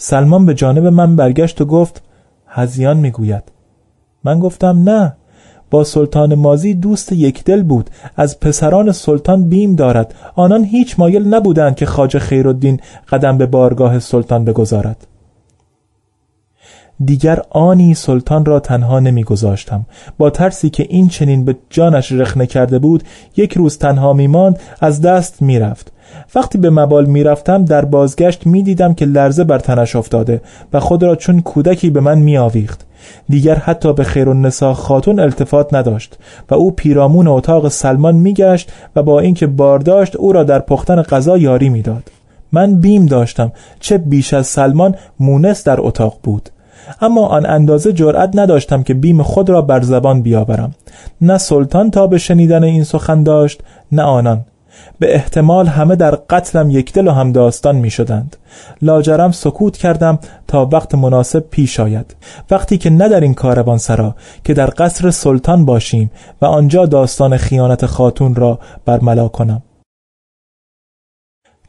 سلمان 0.00 0.46
به 0.46 0.54
جانب 0.54 0.86
من 0.86 1.16
برگشت 1.16 1.60
و 1.60 1.64
گفت 1.64 2.02
هزیان 2.46 2.96
می‌گوید. 2.96 3.42
من 4.24 4.40
گفتم 4.40 4.82
نه 4.84 5.16
با 5.70 5.84
سلطان 5.84 6.34
مازی 6.34 6.74
دوست 6.74 7.12
یکدل 7.12 7.62
بود. 7.62 7.90
از 8.16 8.40
پسران 8.40 8.92
سلطان 8.92 9.48
بیم 9.48 9.74
دارد. 9.74 10.14
آنان 10.34 10.64
هیچ 10.64 10.98
مایل 10.98 11.34
نبودند 11.34 11.76
که 11.76 11.86
خاج 11.86 12.18
خیرالدین 12.18 12.80
قدم 13.08 13.38
به 13.38 13.46
بارگاه 13.46 13.98
سلطان 13.98 14.44
بگذارد. 14.44 15.06
دیگر 17.04 17.42
آنی 17.50 17.94
سلطان 17.94 18.44
را 18.44 18.60
تنها 18.60 19.00
نمیگذاشتم. 19.00 19.86
با 20.18 20.30
ترسی 20.30 20.70
که 20.70 20.86
این 20.88 21.08
چنین 21.08 21.44
به 21.44 21.56
جانش 21.70 22.12
رخنه 22.12 22.46
کرده 22.46 22.78
بود 22.78 23.02
یک 23.36 23.52
روز 23.52 23.78
تنها 23.78 24.12
میماند 24.12 24.58
از 24.80 25.00
دست 25.00 25.42
می‌رفت. 25.42 25.92
وقتی 26.34 26.58
به 26.58 26.70
مبال 26.70 27.06
می‌رفتم 27.06 27.64
در 27.64 27.84
بازگشت 27.84 28.46
می‌دیدم 28.46 28.94
که 28.94 29.04
لرزه 29.04 29.44
بر 29.44 29.58
تنش 29.58 29.96
افتاده 29.96 30.40
و 30.72 30.80
خود 30.80 31.02
را 31.02 31.16
چون 31.16 31.40
کودکی 31.40 31.90
به 31.90 32.00
من 32.00 32.18
میآویخت. 32.18 32.86
دیگر 33.28 33.54
حتی 33.54 33.92
به 33.92 34.04
خیر 34.04 34.28
النساء 34.28 34.72
خاتون 34.72 35.20
التفات 35.20 35.74
نداشت 35.74 36.18
و 36.50 36.54
او 36.54 36.70
پیرامون 36.70 37.28
اتاق 37.28 37.68
سلمان 37.68 38.14
میگشت 38.14 38.72
و 38.96 39.02
با 39.02 39.20
اینکه 39.20 39.46
بارداشت 39.46 40.16
او 40.16 40.32
را 40.32 40.44
در 40.44 40.58
پختن 40.58 41.02
غذا 41.02 41.38
یاری 41.38 41.68
می‌داد. 41.68 42.10
من 42.52 42.80
بیم 42.80 43.06
داشتم. 43.06 43.52
چه 43.80 43.98
بیش 43.98 44.34
از 44.34 44.46
سلمان 44.46 44.94
مونس 45.20 45.64
در 45.64 45.80
اتاق 45.80 46.18
بود. 46.22 46.50
اما 47.00 47.26
آن 47.26 47.46
اندازه 47.46 47.92
جرأت 47.92 48.30
نداشتم 48.34 48.82
که 48.82 48.94
بیم 48.94 49.22
خود 49.22 49.50
را 49.50 49.62
بر 49.62 49.82
زبان 49.82 50.22
بیاورم. 50.22 50.74
نه 51.20 51.38
سلطان 51.38 51.90
تا 51.90 52.06
به 52.06 52.18
شنیدن 52.18 52.64
این 52.64 52.84
سخن 52.84 53.22
داشت 53.22 53.60
نه 53.92 54.02
آنان. 54.02 54.44
به 54.98 55.14
احتمال 55.14 55.66
همه 55.66 55.96
در 55.96 56.14
قتلم 56.14 56.70
یک 56.70 56.92
دل 56.92 57.08
و 57.08 57.10
هم 57.10 57.32
داستان 57.32 57.76
می 57.76 57.90
شدند 57.90 58.36
لاجرم 58.82 59.32
سکوت 59.32 59.76
کردم 59.76 60.18
تا 60.48 60.68
وقت 60.72 60.94
مناسب 60.94 61.44
پیش 61.50 61.80
آید. 61.80 62.16
وقتی 62.50 62.78
که 62.78 62.90
نه 62.90 63.08
در 63.08 63.20
این 63.20 63.34
کاروان 63.34 63.78
سرا 63.78 64.14
که 64.44 64.54
در 64.54 64.72
قصر 64.78 65.10
سلطان 65.10 65.64
باشیم 65.64 66.10
و 66.42 66.46
آنجا 66.46 66.86
داستان 66.86 67.36
خیانت 67.36 67.86
خاتون 67.86 68.34
را 68.34 68.58
برملا 68.84 69.28
کنم. 69.28 69.62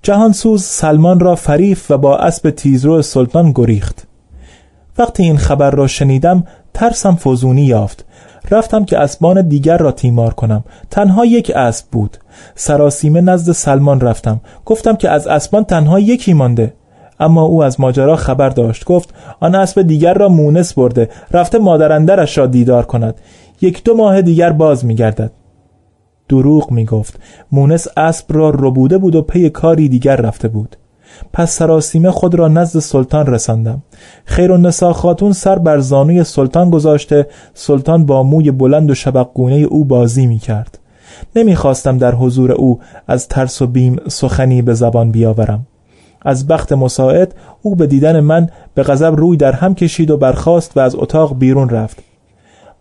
جهانسوز 0.03 0.63
سلمان 0.63 1.19
را 1.19 1.35
فریف 1.35 1.91
و 1.91 1.97
با 1.97 2.17
اسب 2.17 2.49
تیزرو 2.49 3.01
سلطان 3.01 3.51
گریخت. 3.51 4.08
وقتی 4.99 5.23
این 5.23 5.37
خبر 5.37 5.71
را 5.71 5.87
شنیدم 5.87 6.43
ترسم 6.73 7.15
فزونی 7.15 7.61
یافت. 7.61 8.05
رفتم 8.51 8.85
که 8.85 8.97
اسبان 8.97 9.47
دیگر 9.47 9.77
را 9.77 9.91
تیمار 9.91 10.33
کنم. 10.33 10.63
تنها 10.91 11.25
یک 11.25 11.51
اسب 11.55 11.85
بود. 11.91 12.17
سراسیمه 12.55 13.21
نزد 13.21 13.51
سلمان 13.51 14.01
رفتم. 14.01 14.41
گفتم 14.65 14.95
که 14.95 15.09
از 15.09 15.27
اسبان 15.27 15.63
تنها 15.63 15.99
یکی 15.99 16.33
مانده. 16.33 16.73
اما 17.19 17.41
او 17.41 17.63
از 17.63 17.79
ماجرا 17.79 18.15
خبر 18.15 18.49
داشت. 18.49 18.85
گفت 18.85 19.13
آن 19.39 19.55
اسب 19.55 19.81
دیگر 19.81 20.13
را 20.13 20.29
مونس 20.29 20.73
برده. 20.73 21.09
رفته 21.31 21.57
مادرندرش 21.57 22.37
را 22.37 22.45
دیدار 22.45 22.85
کند. 22.85 23.15
یک 23.61 23.83
دو 23.83 23.95
ماه 23.97 24.21
دیگر 24.21 24.51
باز 24.51 24.85
میگردد. 24.85 25.31
دروغ 26.29 26.71
می‌گفت. 26.71 27.19
مونس 27.51 27.87
اسب 27.97 28.25
را 28.29 28.49
ربوده 28.49 28.97
بود 28.97 29.15
و 29.15 29.21
پی 29.21 29.49
کاری 29.49 29.89
دیگر 29.89 30.15
رفته 30.15 30.47
بود. 30.47 30.75
پس 31.33 31.51
سراسیمه 31.51 32.11
خود 32.11 32.35
را 32.35 32.47
نزد 32.47 32.79
سلطان 32.79 33.27
رساندم. 33.27 33.83
خیر 34.25 34.51
النسا 34.51 34.93
خاتون 34.93 35.33
سر 35.33 35.59
بر 35.59 35.79
زانوی 35.79 36.23
سلطان 36.23 36.69
گذاشته 36.69 37.27
سلطان 37.53 38.05
با 38.05 38.23
موی 38.23 38.51
بلند 38.51 38.91
و 38.91 38.95
شبقگونه 38.95 39.55
او 39.55 39.85
بازی 39.85 40.25
می 40.25 40.39
کرد 40.39 40.79
نمی‌خواستم 41.35 41.97
در 41.97 42.15
حضور 42.15 42.51
او 42.51 42.79
از 43.07 43.27
ترس 43.27 43.61
و 43.61 43.67
بیم 43.67 43.95
سخنی 44.07 44.61
به 44.61 44.73
زبان 44.73 45.11
بیاورم. 45.11 45.67
از 46.21 46.47
بخت 46.47 46.73
مساعد 46.73 47.35
او 47.61 47.75
به 47.75 47.87
دیدن 47.87 48.19
من 48.19 48.49
به 48.73 48.83
غضب 48.83 49.15
روی 49.15 49.37
در 49.37 49.51
هم 49.51 49.75
کشید 49.75 50.11
و 50.11 50.17
برخاست 50.17 50.77
و 50.77 50.79
از 50.79 50.95
اتاق 50.95 51.37
بیرون 51.37 51.69
رفت. 51.69 51.97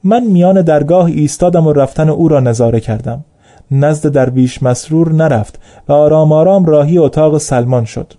من 0.05 0.25
میان 0.25 0.63
درگاه 0.63 1.05
ایستادم 1.05 1.67
و 1.67 1.73
رفتن 1.73 2.09
او 2.09 2.29
را 2.29 2.41
نظاره 2.41 2.81
کردم. 2.81 3.25
نزد 3.71 4.13
درویش 4.13 4.63
مسرور 4.63 5.13
نرفت 5.13 5.61
و 5.89 5.93
آرام 5.93 6.33
آرام 6.33 6.65
راهی 6.65 6.99
اتاق 6.99 7.39
سلمان 7.39 7.85
شد. 7.85 8.15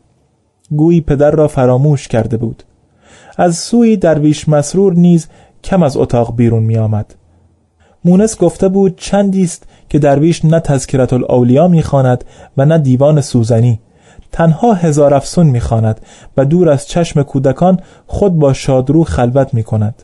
گویی 0.72 1.02
پدر 1.02 1.32
را 1.32 1.48
فراموش 1.48 2.08
کرده 2.08 2.38
بود. 2.38 2.64
از 3.38 3.58
سوی 3.58 3.98
درویش 3.98 4.50
مسرور 4.50 4.94
نیز 4.94 5.28
کم 5.64 5.84
از 5.84 5.98
اتاق 5.98 6.36
بیرون 6.36 6.64
می 6.64 6.78
آمد. 6.78 7.16
مونس 8.06 8.38
گفته 8.38 8.68
بود 8.68 8.96
چندی 8.98 9.44
است 9.44 9.64
که 9.90 10.00
درویش 10.00 10.46
نه 10.46 10.60
تذکرت 10.60 11.14
الاولیا 11.14 11.68
می‌خواند 11.68 12.24
و 12.58 12.66
نه 12.66 12.78
دیوان 12.78 13.22
سوزنی. 13.22 13.80
تنها 14.32 14.74
هزار 14.74 15.14
افسون 15.14 15.48
می‌خواند 15.48 16.02
و 16.38 16.46
دور 16.46 16.70
از 16.70 16.88
چشم 16.88 17.24
کودکان 17.24 17.80
خود 18.08 18.40
با 18.40 18.54
شادرو 18.54 19.04
خلوت 19.04 19.54
می 19.54 19.64
کند. 19.64 20.04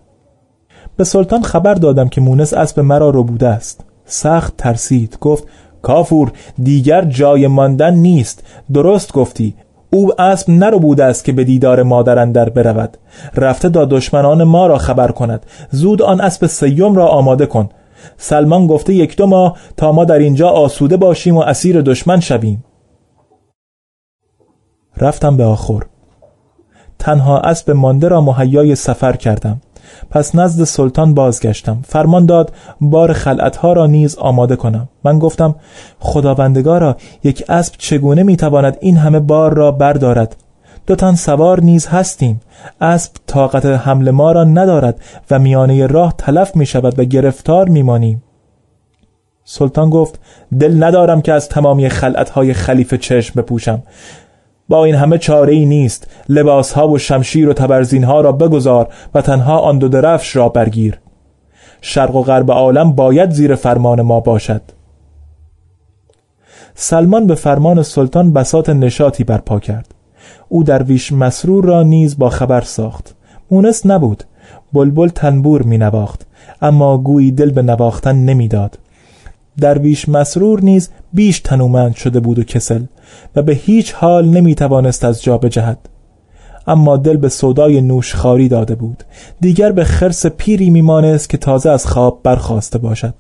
به 0.98 1.04
سلطان 1.04 1.42
خبر 1.42 1.74
دادم 1.74 2.08
که 2.08 2.22
مونس 2.22 2.54
اسب 2.54 2.80
مرا 2.80 3.10
رو 3.10 3.24
بوده 3.24 3.48
است. 3.48 3.86
سخت 4.06 4.58
ترسید. 4.58 5.18
گفت 5.22 5.44
کافور 5.82 6.32
دیگر 6.64 7.06
جای 7.06 7.48
ماندن 7.48 7.94
نیست. 7.94 8.44
درست 8.74 9.14
گفتی. 9.14 9.56
او 9.90 10.22
اسب 10.22 10.50
نرو 10.50 10.80
بوده 10.80 11.04
است 11.04 11.26
که 11.26 11.32
به 11.32 11.44
دیدار 11.44 11.84
مادر 11.84 12.20
اندر 12.20 12.50
برود. 12.50 12.98
رفته 13.36 13.70
دا 13.70 13.86
دشمنان 13.86 14.44
ما 14.44 14.68
را 14.68 14.78
خبر 14.78 15.12
کند. 15.12 15.46
زود 15.70 16.02
آن 16.02 16.22
اسب 16.22 16.46
سیوم 16.46 16.96
را 16.96 17.08
آماده 17.08 17.46
کن. 17.46 17.70
سلمان 18.18 18.68
گفته 18.68 18.94
یک 18.94 19.18
دو 19.18 19.28
ماه 19.28 19.58
تا 19.78 19.92
ما 19.92 20.06
در 20.06 20.18
اینجا 20.18 20.50
آسوده 20.50 20.98
باشیم 20.98 21.38
و 21.38 21.40
اسیر 21.40 21.82
دشمن 21.82 22.20
شویم. 22.20 22.64
رفتم 24.98 25.38
به 25.38 25.44
آخر 25.44 25.82
تنها 27.00 27.40
اسب 27.40 27.72
مانده 27.72 28.08
را 28.08 28.22
مهیای 28.22 28.76
سفر 28.76 29.16
کردم. 29.16 29.62
پس 30.10 30.36
نزد 30.36 30.64
سلطان 30.64 31.14
بازگشتم. 31.14 31.78
فرمان 31.88 32.26
داد 32.26 32.54
بار 32.82 33.14
خلعتها 33.14 33.74
را 33.74 33.86
نیز 33.86 34.18
آماده 34.18 34.56
کنم. 34.56 34.90
من 35.04 35.20
گفتم 35.20 35.56
خداوندگارا 36.00 36.98
یک 37.24 37.44
اسب 37.50 37.74
چگونه 37.78 38.24
می‌تواند 38.24 38.78
این 38.82 38.98
همه 38.98 39.20
بار 39.20 39.54
را 39.54 39.72
بردارد؟ 39.72 40.36
دو 40.88 40.96
تن 40.96 41.16
سوار 41.16 41.62
نیز 41.62 41.88
هستیم. 41.88 42.42
اسب 42.82 43.12
طاقت 43.28 43.66
حمل 43.66 44.12
ما 44.12 44.32
را 44.32 44.44
ندارد 44.44 45.02
و 45.32 45.40
میانه 45.40 45.88
راه 45.88 46.14
تلف 46.18 46.56
می 46.56 46.66
شود 46.66 47.00
و 47.00 47.04
گرفتار 47.04 47.70
میمانیم. 47.70 48.24
سلطان 49.44 49.90
گفت 49.90 50.20
دل 50.60 50.84
ندارم 50.84 51.22
که 51.22 51.34
از 51.34 51.50
تمامی 51.50 51.90
خلعتهای 51.90 52.54
خلیفه 52.54 52.98
چشم 52.98 53.42
بپوشم. 53.42 53.84
با 54.70 54.86
این 54.86 54.96
همه 54.96 55.18
چاره 55.18 55.54
ای 55.54 55.66
نیست. 55.66 56.08
لباس 56.30 56.72
ها 56.72 56.88
و 56.88 56.98
شمشیر 56.98 57.50
و 57.50 57.54
تبرزین 57.54 58.04
ها 58.04 58.22
را 58.22 58.32
بگذار 58.32 58.88
و 59.14 59.22
تنها 59.22 59.60
آن 59.60 59.78
دو 59.78 59.88
درفش 59.88 60.36
را 60.36 60.50
برگیر. 60.50 61.00
شرق 61.82 62.16
و 62.16 62.24
غرب 62.24 62.52
عالم 62.52 62.92
باید 62.92 63.32
زیر 63.32 63.56
فرمان 63.56 64.02
ما 64.02 64.20
باشد. 64.20 64.62
سلمان 66.76 67.28
به 67.28 67.36
فرمان 67.36 67.84
سلطان 67.84 68.34
بسات 68.34 68.70
نشاطی 68.70 69.24
برپا 69.24 69.60
کرد. 69.60 69.96
او 70.50 70.64
درویش 70.64 71.12
مسرور 71.12 71.66
را 71.66 71.84
نیز 71.84 72.18
با 72.18 72.30
خبر 72.30 72.62
ساخت. 72.62 73.16
مونس 73.52 73.86
نبود. 73.86 74.24
بلبل 74.74 75.08
تنبور 75.08 75.62
می 75.62 75.78
نواخت 75.78 76.26
اما 76.62 76.98
گویی 76.98 77.32
دل 77.32 77.52
به 77.52 77.62
نواختن 77.62 78.16
نمی‌داد. 78.16 78.80
درویش 79.62 80.10
مسرور 80.10 80.62
نیز 80.62 80.90
بیش 81.14 81.40
تنومند 81.40 81.96
شده 81.96 82.20
بود 82.20 82.40
و 82.40 82.44
کسل. 82.44 82.84
و 83.36 83.42
به 83.42 83.54
هیچ 83.54 83.94
حال 83.94 84.26
نمی 84.26 84.56
توانست 84.56 85.06
از 85.06 85.24
جا 85.24 85.38
بجهد. 85.38 85.78
اما 86.68 86.98
دل 86.98 87.18
به 87.18 87.30
صدای 87.30 87.82
نوشخاری 87.82 88.48
داده 88.48 88.76
بود. 88.76 89.04
دیگر 89.42 89.72
به 89.72 89.84
خرس 89.84 90.26
پیری 90.26 90.70
میمانست 90.70 91.30
که 91.30 91.38
تازه 91.38 91.70
از 91.70 91.86
خواب 91.86 92.20
برخواسته 92.24 92.78
باشد. 92.78 93.14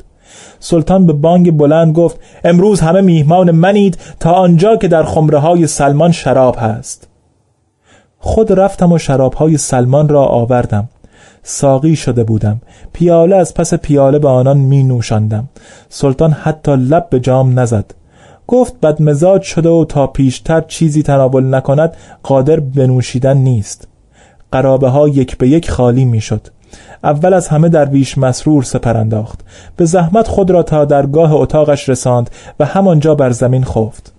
سلطان 0.59 1.05
به 1.05 1.13
بانگ 1.13 1.57
بلند 1.57 1.95
گفت 1.95 2.19
امروز 2.43 2.79
همه 2.79 3.01
میهمان 3.01 3.51
منید 3.51 3.97
تا 4.19 4.31
آنجا 4.31 4.75
که 4.75 4.87
در 4.87 5.03
خمره 5.03 5.37
های 5.37 5.67
سلمان 5.67 6.11
شراب 6.11 6.55
هست. 6.59 7.07
خود 8.19 8.51
رفتم 8.51 8.91
و 8.91 8.97
شراب 8.97 9.33
های 9.33 9.57
سلمان 9.57 10.09
را 10.09 10.25
آوردم. 10.25 10.89
ساقی 11.43 11.95
شده 11.95 12.23
بودم. 12.23 12.61
پیاله 12.93 13.35
از 13.35 13.53
پس 13.53 13.73
پیاله 13.73 14.19
به 14.19 14.27
آنان 14.27 14.57
می 14.57 14.83
نوشاندم 14.83 15.49
سلطان 15.89 16.31
حتی 16.31 16.75
لب 16.75 17.07
به 17.09 17.19
جام 17.19 17.59
نزد. 17.59 17.85
گفت 18.47 18.79
بدمزاج 18.79 19.41
شده 19.41 19.69
و 19.69 19.85
تا 19.85 20.07
پیشتر 20.07 20.61
چیزی 20.61 21.03
تناول 21.03 21.55
نکند 21.55 21.97
قادر 22.23 22.59
بنوشیدن 22.59 23.37
نیست. 23.37 23.87
قرابه 24.51 24.89
ها 24.89 25.07
یک 25.07 25.37
به 25.37 25.47
یک 25.47 25.71
خالی 25.71 26.05
می‌شد. 26.05 26.47
اول 27.03 27.33
از 27.33 27.47
همه 27.47 27.69
درویش 27.69 28.17
مسرور 28.17 28.63
سپر 28.63 28.97
انداخت. 28.97 29.39
به 29.77 29.85
زحمت 29.85 30.27
خود 30.27 30.51
را 30.51 30.63
تا 30.63 30.85
درگاه 30.85 31.33
اتاقش 31.33 31.89
رساند 31.89 32.29
و 32.59 32.65
همانجا 32.65 33.15
بر 33.15 33.29
زمین 33.29 33.63
خفت. 33.63 34.13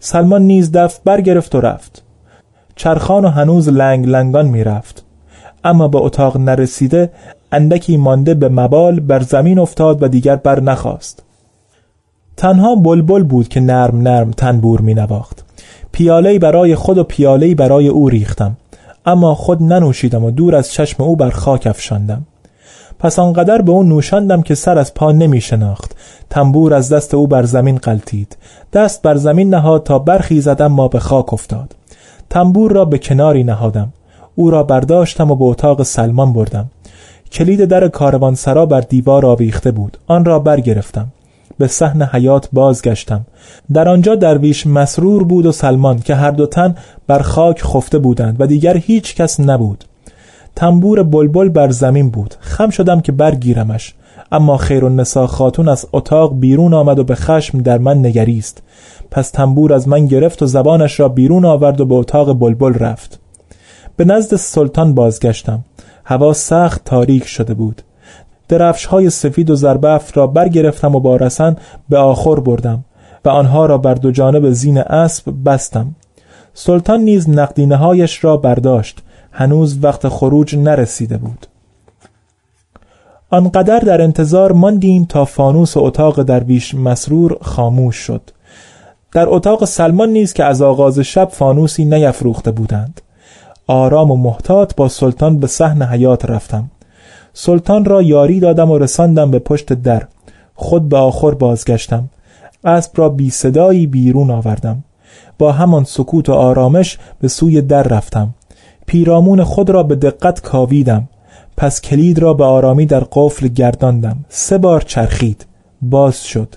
سلمان 0.00 0.42
نیز 0.42 0.72
دف 0.72 0.98
برگرفت 1.04 1.54
و 1.54 1.60
رفت. 1.60 2.02
چرخان 2.76 3.24
و 3.24 3.28
هنوز 3.28 3.68
لنگ 3.68 4.06
لنگان 4.06 4.46
می‌رفت. 4.46 5.04
اما 5.64 5.88
به 5.88 5.98
اتاق 5.98 6.36
نرسیده 6.36 7.10
اندکی 7.52 7.96
مانده 7.96 8.34
به 8.34 8.48
مبال 8.48 9.00
بر 9.00 9.20
زمین 9.20 9.58
افتاد 9.58 10.02
و 10.02 10.08
دیگر 10.08 10.36
بر 10.36 10.60
نخواست. 10.60 11.22
تنها 12.38 12.74
بلبل 12.74 13.22
بود 13.22 13.48
که 13.48 13.60
نرم 13.60 14.02
نرم 14.02 14.30
تنبور 14.30 14.80
می 14.80 14.94
نواخت. 14.94 15.44
پیاله 15.92 16.38
برای 16.38 16.74
خود 16.74 16.98
و 16.98 17.04
پیاله 17.04 17.54
برای 17.54 17.88
او 17.88 18.08
ریختم. 18.08 18.56
اما 19.06 19.34
خود 19.34 19.62
ننوشیدم 19.62 20.24
و 20.24 20.30
دور 20.30 20.56
از 20.56 20.72
چشم 20.72 21.02
او 21.02 21.16
بر 21.16 21.30
خاک 21.30 21.66
افشاندم. 21.66 22.22
پس 22.98 23.18
آنقدر 23.18 23.62
به 23.62 23.72
او 23.72 23.82
نوشاندم 23.82 24.42
که 24.42 24.54
سر 24.54 24.78
از 24.78 24.94
پا 24.94 25.12
نمی 25.12 25.40
شناخت. 25.40 25.96
تنبور 26.30 26.74
از 26.74 26.92
دست 26.92 27.14
او 27.14 27.26
بر 27.26 27.42
زمین 27.42 27.76
قلتید. 27.76 28.36
دست 28.72 29.02
بر 29.02 29.16
زمین 29.16 29.54
نهاد 29.54 29.82
تا 29.82 29.98
برخی 29.98 30.40
زدم 30.40 30.66
ما 30.66 30.88
به 30.88 30.98
خاک 30.98 31.32
افتاد. 31.32 31.76
تنبور 32.30 32.72
را 32.72 32.84
به 32.84 32.98
کناری 32.98 33.44
نهادم. 33.44 33.92
او 34.34 34.50
را 34.50 34.62
برداشتم 34.62 35.30
و 35.30 35.34
به 35.34 35.44
اتاق 35.44 35.82
سلمان 35.82 36.32
بردم. 36.32 36.66
کلید 37.32 37.64
در 37.64 37.88
کاروانسرا 37.88 38.66
بر 38.66 38.80
دیوار 38.80 39.26
آویخته 39.26 39.70
بود. 39.70 39.98
آن 40.06 40.24
را 40.24 40.38
برگرفتم. 40.38 41.06
به 41.58 41.66
صحن 41.66 42.02
حیات 42.02 42.48
بازگشتم. 42.52 43.26
در 43.72 43.88
آنجا 43.88 44.14
درویش 44.14 44.66
مسرور 44.66 45.24
بود 45.24 45.46
و 45.46 45.52
سلمان 45.52 45.98
که 45.98 46.14
هر 46.14 46.30
دو 46.30 46.46
تن 46.46 46.74
بر 47.06 47.18
خاک 47.18 47.62
خفته 47.62 47.98
بودند 47.98 48.36
و 48.38 48.46
دیگر 48.46 48.76
هیچ 48.76 49.14
کس 49.14 49.40
نبود. 49.40 49.84
تنبور 50.56 51.02
بلبل 51.02 51.48
بر 51.48 51.70
زمین 51.70 52.10
بود. 52.10 52.34
خم 52.40 52.70
شدم 52.70 53.00
که 53.00 53.12
برگیرمش. 53.12 53.94
اما 54.32 54.56
خیر 54.56 54.84
و 54.84 54.88
نسا 54.88 55.26
خاتون 55.26 55.68
از 55.68 55.86
اتاق 55.92 56.40
بیرون 56.40 56.74
آمد 56.74 56.98
و 56.98 57.04
به 57.04 57.14
خشم 57.14 57.58
در 57.58 57.78
من 57.78 58.06
نگریست. 58.06 58.62
پس 59.10 59.30
تنبور 59.30 59.72
از 59.72 59.88
من 59.88 60.06
گرفت 60.06 60.42
و 60.42 60.46
زبانش 60.46 61.00
را 61.00 61.08
بیرون 61.08 61.44
آورد 61.44 61.80
و 61.80 61.86
به 61.86 61.94
اتاق 61.94 62.38
بلبل 62.38 62.74
رفت. 62.74 63.20
به 63.96 64.04
نزد 64.04 64.36
سلطان 64.36 64.94
بازگشتم. 64.94 65.64
هوا 66.04 66.32
سخت 66.32 66.84
تاریک 66.84 67.26
شده 67.26 67.54
بود. 67.54 67.82
درفش 68.48 68.84
های 68.84 69.10
سفید 69.10 69.50
و 69.50 69.54
زربفت 69.54 70.16
را 70.16 70.26
برگرفتم 70.26 70.94
و 70.94 71.00
با 71.00 71.16
رسن 71.16 71.56
به 71.88 71.98
آخر 71.98 72.34
بردم 72.40 72.84
و 73.24 73.28
آنها 73.28 73.66
را 73.66 73.78
بر 73.78 73.94
دو 73.94 74.10
جانب 74.10 74.50
زین 74.50 74.78
اسب 74.78 75.34
بستم. 75.46 75.94
سلطان 76.54 77.00
نیز 77.00 77.30
نقدینه 77.30 77.76
هایش 77.76 78.24
را 78.24 78.36
برداشت. 78.36 79.02
هنوز 79.32 79.84
وقت 79.84 80.08
خروج 80.08 80.56
نرسیده 80.56 81.18
بود. 81.18 81.46
آنقدر 83.30 83.78
در 83.78 84.02
انتظار 84.02 84.52
ماندیم 84.52 85.04
تا 85.04 85.24
فانوس 85.24 85.76
و 85.76 85.80
اتاق 85.80 86.22
درویش 86.22 86.74
مسرور 86.74 87.38
خاموش 87.40 87.96
شد. 87.96 88.22
در 89.12 89.28
اتاق 89.28 89.64
سلمان 89.64 90.08
نیز 90.08 90.32
که 90.32 90.44
از 90.44 90.62
آغاز 90.62 90.98
شب 90.98 91.28
فانوسی 91.32 91.84
نیفروخته 91.84 92.50
بودند. 92.50 93.00
آرام 93.66 94.10
و 94.10 94.16
محتاط 94.16 94.74
با 94.76 94.88
سلطان 94.88 95.38
به 95.38 95.46
صحن 95.46 95.82
حیات 95.82 96.24
رفتم. 96.24 96.70
سلطان 97.40 97.84
را 97.84 98.02
یاری 98.02 98.40
دادم 98.40 98.70
و 98.70 98.78
رساندم 98.78 99.30
به 99.30 99.38
پشت 99.38 99.72
در. 99.72 100.06
خود 100.54 100.88
به 100.88 100.96
آخر 100.96 101.30
بازگشتم. 101.30 102.08
اسب 102.64 102.92
را 102.94 103.08
بی 103.08 103.30
صدایی 103.30 103.86
بیرون 103.86 104.30
آوردم. 104.30 104.84
با 105.38 105.52
همان 105.52 105.84
سکوت 105.84 106.28
و 106.28 106.32
آرامش 106.32 106.98
به 107.20 107.28
سوی 107.28 107.60
در 107.60 107.82
رفتم. 107.82 108.34
پیرامون 108.86 109.44
خود 109.44 109.70
را 109.70 109.82
به 109.82 109.96
دقت 109.96 110.40
کاویدم. 110.40 111.08
پس 111.56 111.80
کلید 111.80 112.18
را 112.18 112.34
به 112.34 112.44
آرامی 112.44 112.86
در 112.86 113.04
قفل 113.12 113.48
گرداندم. 113.48 114.24
سه 114.28 114.58
بار 114.58 114.80
چرخید. 114.80 115.46
باز 115.82 116.24
شد. 116.24 116.54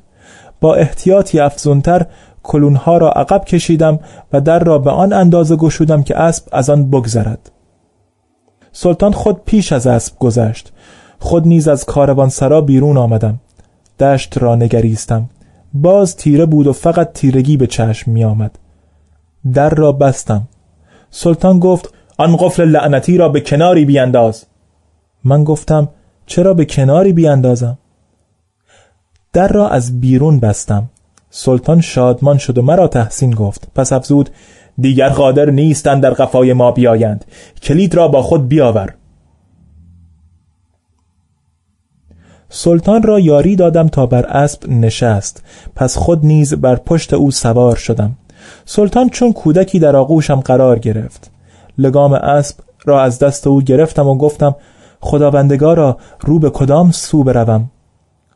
با 0.62 0.76
احتیاطی 0.76 1.40
افزونتر 1.40 2.06
کلونها 2.44 2.98
را 2.98 3.12
عقب 3.12 3.46
کشیدم 3.46 4.00
و 4.34 4.42
در 4.42 4.60
را 4.60 4.78
به 4.78 4.92
آن 4.92 5.14
اندازه 5.14 5.56
گشودم 5.56 6.04
که 6.04 6.18
اسب 6.18 6.44
از 6.52 6.70
آن 6.70 6.90
بگذرد. 6.90 7.52
سلطان 8.72 9.12
خود 9.12 9.42
پیش 9.46 9.74
از 9.74 9.88
اسب 9.88 10.20
گذشت. 10.20 10.72
خود 11.20 11.48
نیز 11.48 11.68
از 11.68 11.86
کاروانسرا 11.86 12.62
بیرون 12.62 12.98
آمدم. 12.98 13.40
دشت 14.00 14.38
را 14.38 14.56
نگریستم. 14.56 15.30
باز 15.74 16.16
تیره 16.16 16.46
بود 16.46 16.68
و 16.68 16.74
فقط 16.74 17.14
تیرگی 17.14 17.58
به 17.58 17.68
چشم 17.68 18.12
می 18.12 18.24
آمد 18.24 18.60
در 19.54 19.70
را 19.70 19.92
بستم. 19.92 20.48
سلطان 21.10 21.60
گفت 21.60 21.94
آن 22.18 22.38
قفل 22.38 22.66
لعنتی 22.66 23.18
را 23.18 23.30
به 23.30 23.42
کناری 23.42 23.86
بیانداز. 23.86 24.46
من 25.24 25.44
گفتم 25.44 25.90
چرا 26.26 26.54
به 26.54 26.66
کناری 26.66 27.14
بیاندازم؟ 27.14 27.78
در 29.34 29.48
را 29.48 29.70
از 29.70 30.02
بیرون 30.02 30.40
بستم. 30.40 30.90
سلطان 31.30 31.82
شادمان 31.82 32.38
شد 32.38 32.58
و 32.58 32.62
مرا 32.62 32.88
تحسین 32.88 33.32
گفت. 33.32 33.68
پس 33.76 33.94
افزود 33.94 34.30
دیگر 34.80 35.10
قادر 35.10 35.50
نیستند 35.50 36.04
در 36.04 36.12
قفای 36.12 36.54
ما 36.54 36.72
بیایند. 36.72 37.26
کلید 37.62 37.96
را 37.96 38.08
با 38.08 38.22
خود 38.22 38.48
بیاور. 38.48 38.94
سلطان 42.50 43.04
را 43.04 43.20
یاری 43.20 43.56
دادم 43.56 43.88
تا 43.88 44.06
بر 44.06 44.26
اسب 44.26 44.70
نشست. 44.70 45.44
پس 45.76 45.98
خود 45.98 46.26
نیز 46.26 46.54
بر 46.54 46.76
پشت 46.76 47.14
او 47.14 47.32
سوار 47.32 47.76
شدم. 47.76 48.12
سلطان 48.66 49.10
چون 49.10 49.34
کودکی 49.34 49.80
در 49.80 49.96
آغوشم 49.96 50.40
قرار 50.40 50.80
گرفت. 50.80 51.32
لگام 51.78 52.14
اسب 52.14 52.56
را 52.86 53.02
از 53.02 53.20
دست 53.20 53.48
او 53.48 53.62
گرفتم 53.62 54.08
و 54.08 54.18
گفتم 54.18 54.56
خداوندگارا 55.00 55.98
رو 56.22 56.40
به 56.40 56.50
کدام 56.50 56.92
سو 56.92 57.24
بروم؟ 57.24 57.72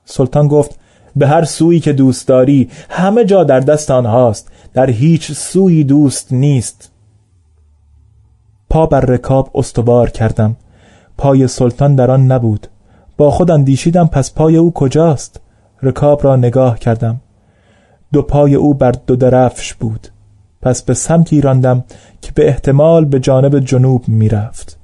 سلطان 0.06 0.48
گفت 0.48 0.80
به 1.16 1.28
هر 1.28 1.44
سویی 1.44 1.80
که 1.80 1.94
دوست 1.94 2.28
داری 2.28 2.70
همه 2.90 3.26
جا 3.26 3.44
در 3.44 3.60
دست 3.60 3.92
آنهاست. 3.92 4.52
در 4.76 4.90
هیچ 4.90 5.32
سوی 5.32 5.84
دوست 5.84 6.34
نیست. 6.34 6.92
پا 8.70 8.86
بر 8.86 9.02
رکاب 9.02 9.52
استوار 9.56 10.10
کردم. 10.10 10.56
پای 11.18 11.48
سلطان 11.48 11.96
در 11.96 12.12
آن 12.12 12.32
نبود. 12.32 12.68
با 13.18 13.32
خود 13.32 13.52
اندیشیدم 13.52 14.08
پس 14.08 14.34
پای 14.34 14.58
او 14.58 14.74
کجاست. 14.74 15.40
رکاب 15.82 16.24
را 16.24 16.36
نگاه 16.36 16.80
کردم. 16.80 17.22
دو 18.14 18.22
پای 18.22 18.56
او 18.56 18.74
بر 18.74 18.92
دو 18.92 19.16
درفش 19.16 19.74
بود. 19.74 20.08
پس 20.62 20.82
به 20.82 20.94
سمتی 20.94 21.42
راندم 21.42 21.84
که 22.22 22.32
به 22.32 22.48
احتمال 22.48 23.06
به 23.06 23.20
جانب 23.20 23.60
جنوب 23.60 24.08
می‌رفت. 24.08 24.78